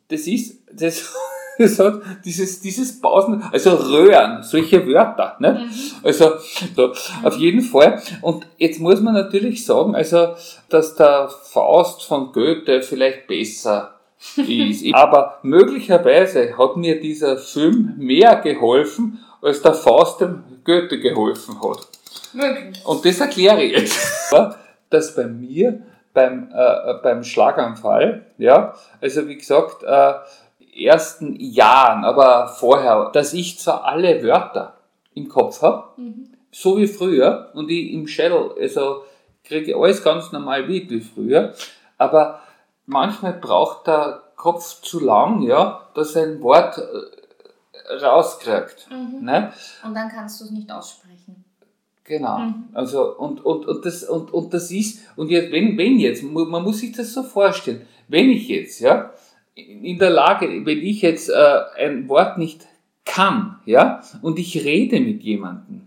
das 0.07 0.29
ist, 0.29 0.61
das, 0.73 1.13
das 1.61 1.79
hat 1.79 2.01
dieses, 2.25 2.61
dieses 2.61 3.01
Pausen, 3.01 3.43
also 3.53 3.71
Röhren, 3.75 4.43
solche 4.43 4.87
Wörter, 4.87 5.37
ne? 5.41 5.53
Mhm. 5.53 5.71
Also, 6.03 6.33
so, 6.75 6.93
auf 7.23 7.37
jeden 7.37 7.61
Fall. 7.61 8.03
Und 8.23 8.47
jetzt 8.57 8.81
muss 8.81 9.01
man 9.01 9.13
natürlich 9.13 9.67
sagen, 9.67 9.95
also, 9.95 10.35
dass 10.71 10.95
der 10.95 11.29
Faust 11.29 12.05
von 12.05 12.33
Goethe 12.33 12.83
vielleicht 12.83 13.27
besser 13.27 13.95
ist. 14.37 14.85
Aber 14.95 15.39
möglicherweise 15.43 16.57
hat 16.57 16.77
mir 16.77 16.99
dieser 16.99 17.37
Film 17.37 17.95
mehr 17.99 18.37
geholfen, 18.37 19.19
als 19.43 19.61
der 19.61 19.75
Faust 19.75 20.23
dem 20.23 20.43
Goethe 20.65 20.99
geholfen 20.99 21.61
hat. 21.63 21.87
Möglich. 22.33 22.85
Und 22.87 23.05
das 23.05 23.21
erkläre 23.21 23.63
ich 23.63 23.73
jetzt. 23.73 24.33
Dass 24.91 25.15
bei 25.15 25.27
mir 25.27 25.83
beim, 26.13 26.49
äh, 26.53 26.95
beim 27.03 27.23
Schlaganfall, 27.23 28.27
ja, 28.39 28.75
also 29.01 29.29
wie 29.29 29.37
gesagt, 29.37 29.85
äh, 29.85 30.15
ersten 30.75 31.37
Jahren, 31.39 32.05
aber 32.05 32.49
vorher, 32.49 33.11
dass 33.13 33.33
ich 33.33 33.59
zwar 33.59 33.85
alle 33.85 34.23
Wörter 34.23 34.75
im 35.15 35.29
Kopf 35.29 35.63
habe, 35.63 35.95
so 36.53 36.79
wie 36.79 36.87
früher, 36.87 37.51
und 37.55 37.71
ich 37.71 37.93
im 37.93 38.07
Schädel, 38.07 38.55
also 38.61 39.03
kriege 39.45 39.71
ich 39.71 39.77
alles 39.77 40.03
ganz 40.03 40.33
normal 40.33 40.67
mit 40.67 40.91
wie 40.91 41.01
früher, 41.01 41.55
aber 41.99 42.41
manchmal 42.87 43.35
braucht 43.35 43.87
der 43.87 44.23
Kopf 44.37 44.81
zu 44.83 45.01
lang, 45.01 45.43
ja, 45.43 45.89
dass 45.95 46.17
er 46.17 46.25
ein 46.25 46.41
Wort 46.41 46.79
äh, 46.79 47.95
rauskriegt. 47.95 48.89
Ne? 49.21 49.53
Und 49.85 49.95
dann 49.95 50.09
kannst 50.09 50.41
du 50.41 50.45
es 50.45 50.51
nicht 50.51 50.71
aussprechen. 50.71 51.45
Genau. 52.05 52.39
Mhm. 52.39 52.65
Also 52.73 53.17
und, 53.17 53.45
und, 53.45 53.67
und, 53.67 53.85
das, 53.85 54.03
und, 54.05 54.33
und 54.33 54.53
das 54.53 54.71
ist, 54.71 55.01
und 55.17 55.31
jetzt, 55.31 55.53
wenn, 55.53 55.77
wenn 55.79 55.99
jetzt, 55.99 56.23
man 56.23 56.63
muss 56.63 56.79
sich 56.79 56.93
das 56.93 57.13
so 57.13 57.23
vorstellen, 57.23 57.87
wenn 58.09 58.31
ich 58.31 58.49
jetzt, 58.49 58.81
ja, 58.81 59.13
in 59.61 59.99
der 59.99 60.11
Lage, 60.11 60.47
wenn 60.65 60.79
ich 60.79 61.03
jetzt 61.03 61.29
äh, 61.31 61.61
ein 61.77 62.09
Wort 62.09 62.39
nicht 62.39 62.67
kann, 63.05 63.57
ja, 63.67 64.03
und 64.23 64.39
ich 64.39 64.65
rede 64.65 65.01
mit 65.01 65.23
jemandem, 65.23 65.83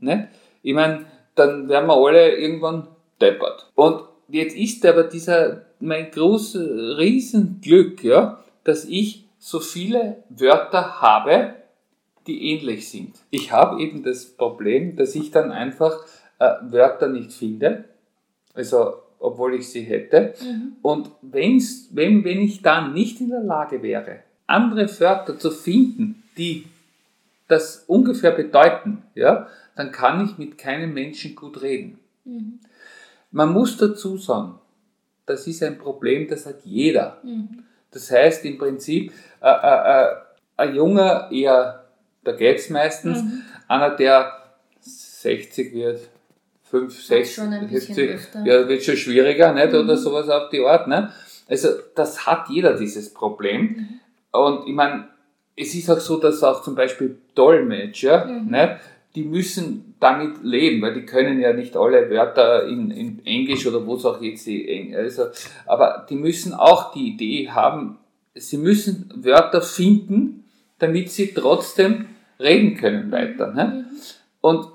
ne, 0.00 0.28
ich 0.62 0.74
meine, 0.74 1.04
dann 1.34 1.68
werden 1.68 1.86
wir 1.86 1.96
alle 1.96 2.36
irgendwann 2.36 2.88
deppert. 3.20 3.70
Und 3.74 4.02
jetzt 4.28 4.56
ist 4.56 4.84
aber 4.86 5.04
dieser, 5.04 5.62
mein 5.80 6.10
großes 6.10 6.98
Riesenglück, 6.98 8.04
ja, 8.04 8.42
dass 8.64 8.84
ich 8.84 9.24
so 9.38 9.60
viele 9.60 10.22
Wörter 10.28 11.00
habe, 11.00 11.54
die 12.26 12.52
ähnlich 12.52 12.88
sind. 12.88 13.16
Ich 13.30 13.50
habe 13.50 13.82
eben 13.82 14.04
das 14.04 14.26
Problem, 14.26 14.94
dass 14.96 15.16
ich 15.16 15.32
dann 15.32 15.50
einfach 15.50 16.06
äh, 16.38 16.52
Wörter 16.62 17.08
nicht 17.08 17.32
finde, 17.32 17.84
also 18.54 18.94
obwohl 19.22 19.54
ich 19.54 19.68
sie 19.68 19.82
hätte. 19.82 20.34
Und 20.82 21.10
wenn's, 21.22 21.88
wenn, 21.92 22.24
wenn 22.24 22.40
ich 22.40 22.62
dann 22.62 22.92
nicht 22.92 23.20
in 23.20 23.30
der 23.30 23.42
Lage 23.42 23.82
wäre, 23.82 24.20
andere 24.46 24.88
Wörter 25.00 25.38
zu 25.38 25.50
finden, 25.50 26.22
die 26.36 26.66
das 27.48 27.84
ungefähr 27.86 28.32
bedeuten, 28.32 29.02
ja, 29.14 29.46
dann 29.76 29.92
kann 29.92 30.24
ich 30.24 30.38
mit 30.38 30.58
keinem 30.58 30.92
Menschen 30.94 31.34
gut 31.34 31.62
reden. 31.62 31.98
Man 33.30 33.52
muss 33.52 33.76
dazu 33.76 34.16
sagen, 34.16 34.58
das 35.26 35.46
ist 35.46 35.62
ein 35.62 35.78
Problem, 35.78 36.28
das 36.28 36.46
hat 36.46 36.64
jeder. 36.64 37.18
Das 37.90 38.10
heißt 38.10 38.44
im 38.44 38.58
Prinzip, 38.58 39.12
äh, 39.40 39.48
äh, 39.48 40.02
äh, 40.02 40.16
ein 40.56 40.74
Junger 40.74 41.30
eher, 41.30 41.84
da 42.24 42.32
geht's 42.32 42.70
meistens, 42.70 43.22
einer, 43.68 43.96
der 43.96 44.32
60 44.80 45.72
wird, 45.74 46.08
5, 46.72 47.02
6, 47.04 47.34
schon 47.34 47.52
ein 47.52 47.68
bisschen 47.68 47.94
70, 47.94 48.14
öfter. 48.14 48.46
ja, 48.46 48.66
wird 48.66 48.82
schon 48.82 48.96
schwieriger, 48.96 49.52
nicht? 49.52 49.74
Oder 49.74 49.94
sowas 49.94 50.26
auf 50.30 50.48
die 50.48 50.64
Art, 50.64 50.88
ne? 50.88 51.12
Also, 51.46 51.68
das 51.94 52.26
hat 52.26 52.48
jeder 52.48 52.78
dieses 52.78 53.12
Problem. 53.12 54.00
Und 54.32 54.66
ich 54.66 54.74
meine, 54.74 55.08
es 55.54 55.74
ist 55.74 55.90
auch 55.90 56.00
so, 56.00 56.16
dass 56.16 56.42
auch 56.42 56.62
zum 56.62 56.74
Beispiel 56.74 57.18
Dolmetscher, 57.34 58.24
ne, 58.24 58.80
die 59.14 59.24
müssen 59.24 59.96
damit 60.00 60.42
leben, 60.42 60.80
weil 60.80 60.94
die 60.94 61.04
können 61.04 61.38
ja 61.38 61.52
nicht 61.52 61.76
alle 61.76 62.08
Wörter 62.08 62.66
in, 62.66 62.90
in 62.90 63.26
Englisch 63.26 63.66
oder 63.66 63.86
wo 63.86 63.96
es 63.96 64.06
auch 64.06 64.22
jetzt 64.22 64.46
die 64.46 64.94
also, 64.96 65.26
aber 65.66 66.06
die 66.08 66.14
müssen 66.16 66.54
auch 66.54 66.94
die 66.94 67.08
Idee 67.08 67.50
haben, 67.50 67.98
sie 68.34 68.56
müssen 68.56 69.12
Wörter 69.14 69.60
finden, 69.60 70.44
damit 70.78 71.10
sie 71.10 71.34
trotzdem 71.34 72.06
reden 72.40 72.78
können 72.78 73.12
weiter. 73.12 73.52
Ne? 73.52 73.84
Und 74.40 74.68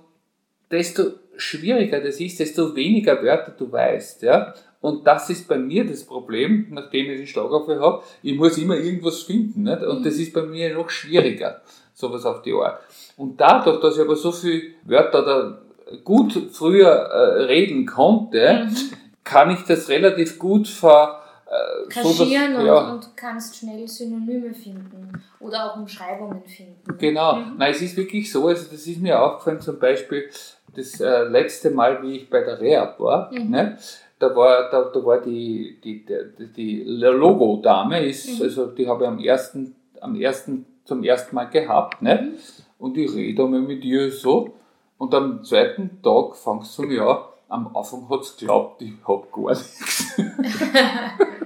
desto 0.69 1.13
schwieriger 1.37 2.01
das 2.01 2.19
ist, 2.19 2.39
desto 2.39 2.75
weniger 2.75 3.21
Wörter 3.23 3.53
du 3.57 3.71
weißt. 3.71 4.23
Ja? 4.23 4.53
Und 4.81 5.05
das 5.07 5.29
ist 5.29 5.47
bei 5.47 5.57
mir 5.57 5.85
das 5.85 6.03
Problem, 6.03 6.67
nachdem 6.69 7.09
ich 7.11 7.17
den 7.17 7.27
Schlaganfall 7.27 7.79
habe. 7.79 8.03
Ich 8.21 8.35
muss 8.35 8.57
immer 8.57 8.75
irgendwas 8.75 9.23
finden. 9.23 9.63
Nicht? 9.63 9.81
Und 9.81 10.05
das 10.05 10.15
ist 10.15 10.33
bei 10.33 10.43
mir 10.43 10.73
noch 10.73 10.89
schwieriger, 10.89 11.61
sowas 11.93 12.25
auf 12.25 12.41
die 12.41 12.53
Art. 12.53 12.79
Und 13.15 13.39
dadurch, 13.39 13.81
dass 13.81 13.95
ich 13.95 14.01
aber 14.01 14.15
so 14.15 14.31
viele 14.31 14.61
Wörter 14.83 15.23
da 15.23 15.61
gut 16.03 16.33
früher 16.51 16.89
äh, 16.89 17.43
reden 17.43 17.85
konnte, 17.85 18.67
kann 19.23 19.51
ich 19.51 19.61
das 19.61 19.89
relativ 19.89 20.37
gut 20.37 20.67
ver... 20.67 21.21
Äh, 21.47 21.91
so 21.93 22.09
dass- 22.09 22.17
Kaschieren 22.17 22.55
und, 22.57 22.65
ja. 22.65 22.91
und 22.91 23.15
kannst 23.15 23.55
schnell 23.55 23.87
Synonyme 23.87 24.53
finden 24.53 25.11
oder 25.39 25.65
auch 25.65 25.77
Umschreibungen 25.77 26.43
finden. 26.43 26.97
Genau. 26.97 27.39
Nein, 27.57 27.71
es 27.71 27.81
ist 27.81 27.95
wirklich 27.95 28.29
so, 28.29 28.47
also 28.47 28.65
das 28.69 28.85
ist 28.85 28.99
mir 28.99 29.21
aufgefallen, 29.21 29.61
zum 29.61 29.79
Beispiel 29.79 30.29
das 30.77 31.01
äh, 31.01 31.23
letzte 31.23 31.71
Mal, 31.71 32.01
wie 32.03 32.17
ich 32.17 32.29
bei 32.29 32.41
der 32.41 32.61
Rehab 32.61 32.99
war, 32.99 33.31
ne, 33.33 33.77
da 34.19 34.35
war, 34.35 34.69
da, 34.69 34.91
da 34.93 35.05
war 35.05 35.19
die, 35.19 35.79
die, 35.83 36.05
die, 36.05 36.53
die 36.55 36.83
Logo-Dame, 36.83 38.05
ist, 38.05 38.41
also 38.41 38.67
die 38.67 38.87
habe 38.87 39.03
ich 39.03 39.09
am 39.09 39.19
ersten, 39.19 39.75
am 39.99 40.15
ersten, 40.15 40.65
zum 40.85 41.03
ersten 41.03 41.35
Mal 41.35 41.45
gehabt, 41.45 42.01
ne, 42.01 42.33
und 42.77 42.95
ich 42.95 43.13
rede 43.13 43.43
einmal 43.43 43.61
mit 43.61 43.83
ihr 43.83 44.11
so, 44.11 44.53
und 44.99 45.13
am 45.13 45.43
zweiten 45.43 45.99
Tag 46.03 46.35
fangst 46.35 46.77
du 46.77 46.83
mir 46.83 47.01
an, 47.01 47.17
am 47.49 47.75
Anfang 47.75 48.07
hat's 48.09 48.37
geglaubt, 48.37 48.81
ich 48.81 48.93
hab 49.07 49.31
gar 49.31 49.49
nichts. 49.49 50.13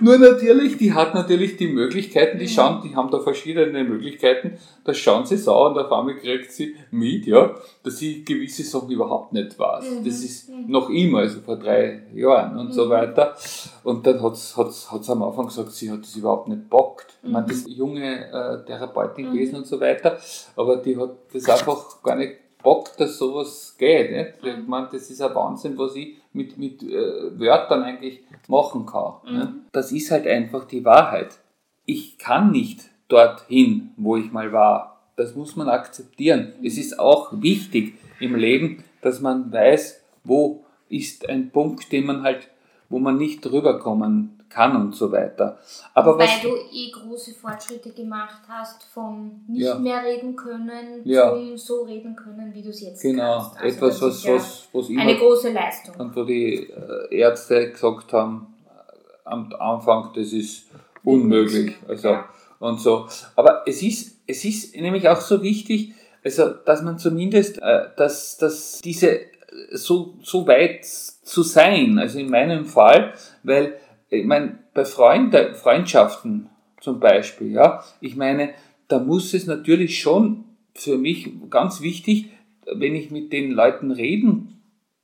Nur 0.00 0.18
natürlich, 0.18 0.76
die 0.76 0.92
hat 0.92 1.14
natürlich 1.14 1.56
die 1.56 1.68
Möglichkeiten, 1.68 2.38
die 2.38 2.48
schauen, 2.48 2.82
die 2.82 2.94
haben 2.96 3.10
da 3.10 3.20
verschiedene 3.20 3.84
Möglichkeiten, 3.84 4.58
da 4.84 4.92
schauen 4.92 5.26
sie 5.26 5.36
sau 5.36 5.68
und 5.68 5.78
auf 5.78 5.90
einmal 5.92 6.16
kriegt 6.16 6.52
sie 6.52 6.74
mit, 6.90 7.26
ja, 7.26 7.54
dass 7.82 7.98
sie 7.98 8.24
gewisse 8.24 8.62
Sachen 8.62 8.90
überhaupt 8.90 9.32
nicht 9.32 9.58
weiß. 9.58 9.84
Das 10.04 10.22
ist 10.22 10.50
noch 10.66 10.90
immer, 10.90 11.18
also 11.20 11.40
vor 11.40 11.56
drei 11.56 12.02
Jahren 12.14 12.58
und 12.58 12.72
so 12.72 12.88
weiter. 12.88 13.36
Und 13.84 14.06
dann 14.06 14.22
hat's 14.22 14.56
hat's 14.56 15.10
am 15.10 15.22
Anfang 15.22 15.46
gesagt, 15.46 15.72
sie 15.72 15.90
hat 15.90 16.02
das 16.02 16.16
überhaupt 16.16 16.48
nicht 16.48 16.68
bockt. 16.68 17.06
Ich 17.22 17.30
meine, 17.30 17.46
das 17.46 17.58
ist 17.58 17.66
eine 17.66 17.76
junge 17.76 18.26
äh, 18.30 18.64
Therapeutin 18.66 19.32
gewesen 19.32 19.56
und 19.56 19.66
so 19.66 19.80
weiter, 19.80 20.18
aber 20.56 20.76
die 20.76 20.96
hat 20.96 21.10
das 21.32 21.48
einfach 21.48 22.02
gar 22.02 22.16
nicht 22.16 22.34
bockt, 22.62 22.98
dass 23.00 23.18
sowas 23.18 23.74
geht. 23.78 24.10
Nicht? 24.12 24.34
Ich 24.42 24.66
meine, 24.66 24.88
das 24.90 25.10
ist 25.10 25.20
ein 25.20 25.34
Wahnsinn, 25.34 25.76
was 25.76 25.96
ich 25.96 26.21
mit, 26.32 26.58
mit 26.58 26.82
äh, 26.82 27.38
Wörtern 27.38 27.82
eigentlich 27.82 28.22
machen 28.48 28.86
kann. 28.86 29.14
Ne? 29.24 29.54
Das 29.72 29.92
ist 29.92 30.10
halt 30.10 30.26
einfach 30.26 30.64
die 30.64 30.84
Wahrheit. 30.84 31.38
Ich 31.84 32.18
kann 32.18 32.50
nicht 32.50 32.90
dorthin, 33.08 33.90
wo 33.96 34.16
ich 34.16 34.32
mal 34.32 34.52
war. 34.52 35.10
Das 35.16 35.34
muss 35.34 35.56
man 35.56 35.68
akzeptieren. 35.68 36.52
Es 36.62 36.78
ist 36.78 36.98
auch 36.98 37.32
wichtig 37.42 37.94
im 38.20 38.34
Leben, 38.34 38.84
dass 39.02 39.20
man 39.20 39.52
weiß, 39.52 40.02
wo 40.24 40.64
ist 40.88 41.28
ein 41.28 41.50
Punkt, 41.50 41.92
den 41.92 42.06
man 42.06 42.22
halt, 42.22 42.48
wo 42.88 42.98
man 42.98 43.16
nicht 43.16 43.40
drüber 43.40 43.78
kommen 43.78 44.41
kann 44.52 44.76
und 44.76 44.94
so 44.94 45.10
weiter. 45.10 45.58
Aber 45.94 46.18
Weil 46.18 46.26
was, 46.26 46.42
du 46.42 46.48
eh 46.72 46.90
große 46.90 47.32
Fortschritte 47.34 47.90
gemacht 47.92 48.42
hast 48.48 48.84
vom 48.84 49.44
nicht 49.48 49.62
Ja. 49.62 49.78
mehr 49.78 50.02
reden 50.04 50.36
können 50.36 51.00
Ja. 51.04 51.30
zum 51.30 51.56
so 51.56 51.82
reden 51.82 52.14
können, 52.16 52.52
wie 52.54 52.62
du 52.62 52.70
es 52.70 52.80
jetzt 52.80 53.02
genau, 53.02 53.38
kannst. 53.38 53.56
Also 53.60 53.76
etwas, 53.76 54.02
was, 54.02 54.24
ja 54.24 54.34
was, 54.34 54.68
was 54.72 54.88
immer 54.88 55.02
eine 55.02 55.16
große 55.16 55.52
Leistung. 55.52 55.94
Und 55.96 56.16
wo 56.16 56.24
die 56.24 56.68
äh, 56.70 57.16
Ärzte 57.16 57.70
gesagt 57.70 58.12
haben, 58.12 58.54
äh, 58.66 59.28
am 59.28 59.52
Anfang, 59.58 60.10
das 60.14 60.32
ist 60.32 60.66
unmöglich. 61.04 61.76
Also, 61.88 62.16
und 62.58 62.80
so. 62.80 63.06
Aber 63.36 63.62
es 63.66 63.82
ist, 63.82 64.20
es 64.26 64.44
ist 64.44 64.76
nämlich 64.76 65.08
auch 65.08 65.20
so 65.20 65.42
wichtig, 65.42 65.94
also, 66.24 66.50
dass 66.50 66.82
man 66.82 66.98
zumindest, 66.98 67.58
äh, 67.60 67.86
dass, 67.96 68.36
dass 68.38 68.80
diese, 68.80 69.20
äh, 69.20 69.26
so, 69.72 70.14
so 70.22 70.46
weit 70.46 70.84
zu 70.84 71.42
sein, 71.42 71.98
also 71.98 72.18
in 72.18 72.30
meinem 72.30 72.64
Fall, 72.64 73.14
weil, 73.42 73.74
ich 74.12 74.26
meine, 74.26 74.58
bei 74.74 74.84
Freunde, 74.84 75.54
Freundschaften 75.54 76.48
zum 76.80 77.00
Beispiel, 77.00 77.52
ja, 77.52 77.82
ich 78.00 78.16
meine, 78.16 78.50
da 78.88 78.98
muss 78.98 79.32
es 79.34 79.46
natürlich 79.46 80.00
schon 80.00 80.44
für 80.74 80.98
mich 80.98 81.30
ganz 81.48 81.80
wichtig, 81.80 82.30
wenn 82.66 82.94
ich 82.94 83.10
mit 83.10 83.32
den 83.32 83.52
Leuten 83.52 83.90
reden 83.90 84.60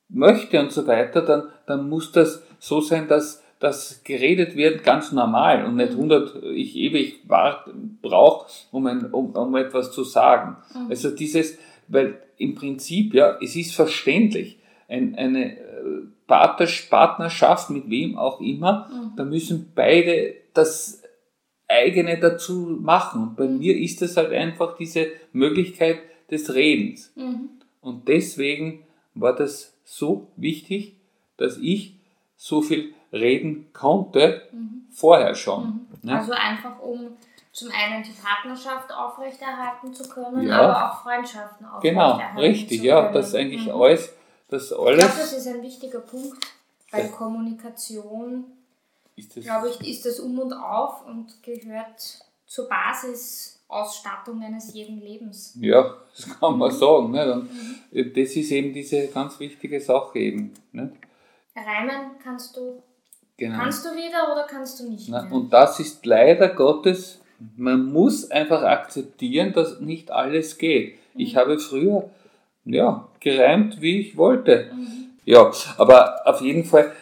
möchte 0.09 0.61
und 0.61 0.73
so 0.73 0.87
weiter, 0.87 1.23
dann, 1.23 1.45
dann 1.67 1.89
muss 1.89 2.13
das 2.13 2.43
so 2.59 2.81
sein, 2.81 3.09
dass 3.09 3.43
das 3.61 4.03
geredet 4.05 4.57
wird 4.57 4.85
ganz 4.85 5.11
normal 5.13 5.65
und 5.65 5.77
nicht 5.77 5.91
100, 5.91 6.43
ich 6.55 6.77
ewig 6.77 7.27
brauche, 7.27 8.51
um, 8.71 8.87
um, 8.87 9.31
um 9.31 9.57
etwas 9.57 9.91
zu 9.91 10.05
sagen. 10.05 10.57
Mhm. 10.75 10.91
Also 10.91 11.11
dieses, 11.11 11.59
weil 11.89 12.21
im 12.37 12.55
Prinzip, 12.55 13.15
ja, 13.15 13.37
es 13.43 13.57
ist 13.57 13.75
verständlich, 13.75 14.59
ein, 14.89 15.15
eine 15.17 15.57
äh, 15.57 15.61
Partnerschaft 16.27 17.71
mit 17.71 17.89
wem 17.89 18.19
auch 18.19 18.41
immer, 18.41 18.89
mhm. 18.89 19.17
da 19.17 19.25
müssen 19.25 19.73
beide 19.75 20.35
das 20.55 21.03
eigene 21.69 22.19
dazu 22.19 22.79
machen. 22.81 23.23
Und 23.23 23.37
bei 23.37 23.47
mhm. 23.47 23.59
mir 23.59 23.77
ist 23.77 24.03
es 24.03 24.17
halt 24.17 24.33
einfach 24.33 24.77
diese 24.77 25.09
Möglichkeit 25.33 25.99
des 26.31 26.55
Redens. 26.55 27.13
Mhm. 27.15 27.51
Und 27.81 28.09
deswegen 28.09 28.85
war 29.15 29.35
das 29.35 29.75
so 29.85 30.29
wichtig, 30.37 30.97
dass 31.37 31.59
ich 31.59 31.95
so 32.37 32.63
viel 32.63 32.95
reden 33.13 33.73
konnte, 33.73 34.43
mhm. 34.53 34.87
vorher 34.91 35.35
schon. 35.35 35.87
Mhm. 36.03 36.09
Ne? 36.09 36.19
Also 36.19 36.33
einfach 36.33 36.81
um 36.81 37.17
zum 37.53 37.71
einen 37.73 38.03
die 38.03 38.13
Partnerschaft 38.13 38.93
aufrechterhalten 38.93 39.93
zu 39.93 40.09
können, 40.09 40.47
ja. 40.47 40.61
aber 40.61 40.93
auch 40.93 41.03
Freundschaften 41.03 41.67
genau, 41.83 42.13
aufrechterhalten 42.13 42.37
Genau, 42.37 42.41
richtig, 42.41 42.83
ja, 42.83 43.11
das 43.11 43.35
eigentlich 43.35 43.67
mhm. 43.67 43.73
alles, 43.73 44.15
das 44.49 44.73
alles. 44.73 45.05
Ich 45.05 45.07
glaube, 45.07 45.21
das 45.21 45.33
ist 45.33 45.47
ein 45.47 45.63
wichtiger 45.63 46.01
Punkt, 46.01 46.47
weil 46.91 47.09
Kommunikation, 47.09 48.45
glaube 49.35 49.71
ich, 49.71 49.89
ist 49.89 50.07
das 50.07 50.21
Um 50.21 50.39
und 50.39 50.53
Auf 50.53 51.07
und 51.07 51.43
gehört 51.43 52.25
zur 52.47 52.69
Basisausstattung 52.69 54.43
eines 54.43 54.73
jeden 54.73 55.01
Lebens. 55.01 55.57
Ja, 55.61 55.97
das 56.17 56.39
kann 56.39 56.59
man 56.59 56.71
sagen. 56.71 57.11
Ne? 57.11 57.33
Und 57.33 57.53
mhm. 57.53 58.13
das 58.15 58.37
ist 58.37 58.51
eben 58.51 58.73
diese 58.73 59.09
ganz 59.09 59.39
wichtige 59.39 59.81
Sache 59.81 60.19
eben. 60.19 60.55
Ne? 60.73 60.93
Reimen 61.55 62.19
kannst 62.23 62.57
du 62.57 62.83
Genau. 63.39 63.57
Kannst 63.57 63.87
du 63.87 63.91
wieder 63.91 64.33
oder 64.33 64.47
kannst 64.51 64.81
du 64.81 64.91
nicht? 64.91 65.09
Na, 65.09 65.29
und 65.31 65.53
das 65.53 65.79
ist 65.79 66.05
leider 66.05 66.49
Gottes, 66.49 67.21
man 67.57 67.87
muss 67.87 68.29
einfach 68.33 68.63
akzeptieren, 68.63 69.53
dass 69.53 69.81
nicht 69.81 70.11
alles 70.11 70.59
geht. 70.59 70.95
Mhm. 71.15 71.21
Ich 71.21 71.37
habe 71.37 71.59
früher 71.61 72.11
ja, 72.69 73.09
gereimt, 73.21 73.81
wie 73.81 74.01
ich 74.01 74.17
wollte. 74.17 74.71
Mhm. 74.73 74.89
Ja, 75.25 75.51
aber 75.77 76.27
auf 76.27 76.41
jeden 76.41 76.65
Fall, 76.65 76.93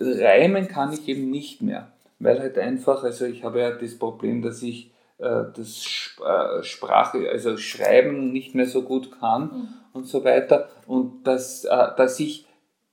reimen 0.00 0.68
kann 0.68 0.92
ich 0.92 1.08
eben 1.08 1.30
nicht 1.30 1.62
mehr. 1.62 1.92
Weil 2.18 2.40
halt 2.40 2.58
einfach, 2.58 3.04
also 3.04 3.26
ich 3.26 3.44
habe 3.44 3.60
ja 3.60 3.70
das 3.72 3.98
Problem, 3.98 4.42
dass 4.42 4.62
ich 4.62 4.90
äh, 5.18 5.44
das 5.54 6.14
äh, 6.24 6.62
Sprache, 6.62 7.28
also 7.30 7.56
Schreiben 7.56 8.32
nicht 8.32 8.54
mehr 8.54 8.66
so 8.66 8.82
gut 8.82 9.18
kann 9.20 9.42
mhm. 9.42 9.68
und 9.92 10.06
so 10.06 10.24
weiter. 10.24 10.68
Und 10.86 11.26
dass, 11.26 11.64
äh, 11.64 11.88
dass 11.96 12.18
ich 12.20 12.46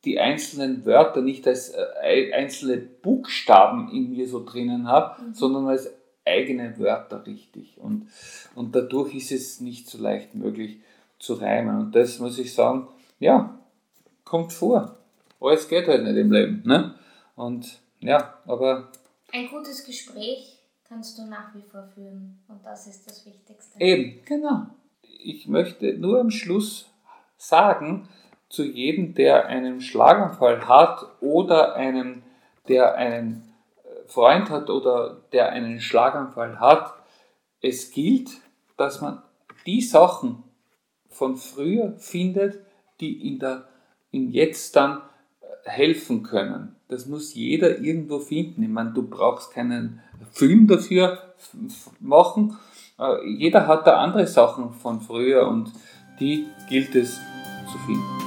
die 0.04 0.20
einzelnen 0.20 0.86
Wörter 0.86 1.22
nicht 1.22 1.48
als 1.48 1.70
äh, 1.70 2.34
einzelne 2.34 2.78
Buchstaben 2.78 3.90
in 3.92 4.12
mir 4.12 4.28
so 4.28 4.44
drinnen 4.44 4.88
habe, 4.88 5.22
mhm. 5.22 5.34
sondern 5.34 5.68
als 5.68 5.90
eigene 6.26 6.78
Wörter 6.78 7.26
richtig. 7.26 7.78
Und, 7.78 8.10
und 8.56 8.76
dadurch 8.76 9.16
ist 9.16 9.32
es 9.32 9.62
nicht 9.62 9.88
so 9.88 9.98
leicht 9.98 10.36
möglich 10.36 10.80
zu 11.24 11.36
reimen. 11.36 11.80
Und 11.80 11.96
das 11.96 12.20
muss 12.20 12.38
ich 12.38 12.54
sagen, 12.54 12.90
ja, 13.20 13.58
kommt 14.26 14.52
vor. 14.52 14.98
Alles 15.40 15.68
geht 15.68 15.88
halt 15.88 16.04
nicht 16.04 16.18
im 16.18 16.32
Leben. 16.32 16.64
Ne? 16.66 16.96
Und 17.36 17.80
ja, 18.00 18.40
aber. 18.46 18.90
Ein 19.32 19.48
gutes 19.50 19.86
Gespräch 19.86 20.60
kannst 20.88 21.18
du 21.18 21.26
nach 21.26 21.56
wie 21.56 21.62
vor 21.62 21.88
führen. 21.96 22.44
Und 22.48 22.66
das 22.66 22.88
ist 22.88 23.08
das 23.08 23.26
Wichtigste. 23.26 23.80
Eben, 23.80 24.20
genau. 24.26 24.68
Ich 25.02 25.48
möchte 25.48 25.94
nur 25.94 26.20
am 26.20 26.30
Schluss 26.30 26.90
sagen, 27.38 28.10
zu 28.50 28.64
jedem, 28.64 29.16
der 29.16 29.48
einen 29.48 29.82
Schlaganfall 29.82 30.68
hat 30.68 31.06
oder 31.22 31.76
einen, 31.76 32.24
der 32.68 32.96
einen 32.96 33.54
äh, 33.84 34.08
Freund 34.08 34.50
hat 34.50 34.70
oder 34.70 35.22
der 35.32 35.50
einen 35.50 35.80
Schlaganfall 35.80 36.60
hat. 36.60 36.94
Es 37.62 37.92
gilt, 37.92 38.30
dass 38.78 39.02
man 39.02 39.24
die 39.66 39.82
Sachen 39.82 40.44
von 41.14 41.38
früher 41.38 41.94
findet, 41.98 42.60
die 43.00 43.28
in 43.28 43.40
der, 43.40 43.68
im 44.12 44.30
Jetzt 44.32 44.76
dann 44.76 44.98
äh, 45.42 45.70
helfen 45.70 46.24
können. 46.24 46.76
Das 46.88 47.06
muss 47.06 47.34
jeder 47.34 47.80
irgendwo 47.80 48.20
finden. 48.20 48.64
Ich 48.64 48.70
meine, 48.70 48.92
du 48.92 49.08
brauchst 49.08 49.52
keinen 49.52 50.02
Film 50.32 50.68
dafür 50.68 51.34
machen. 52.00 52.58
Äh, 53.00 53.28
jeder 53.38 53.68
hat 53.68 53.88
da 53.88 53.98
andere 53.98 54.28
Sachen 54.28 54.74
von 54.74 55.02
früher 55.02 55.48
und 55.48 55.72
die 56.20 56.46
gilt 56.70 56.96
es 56.96 57.16
zu 57.72 57.78
finden. 57.86 58.23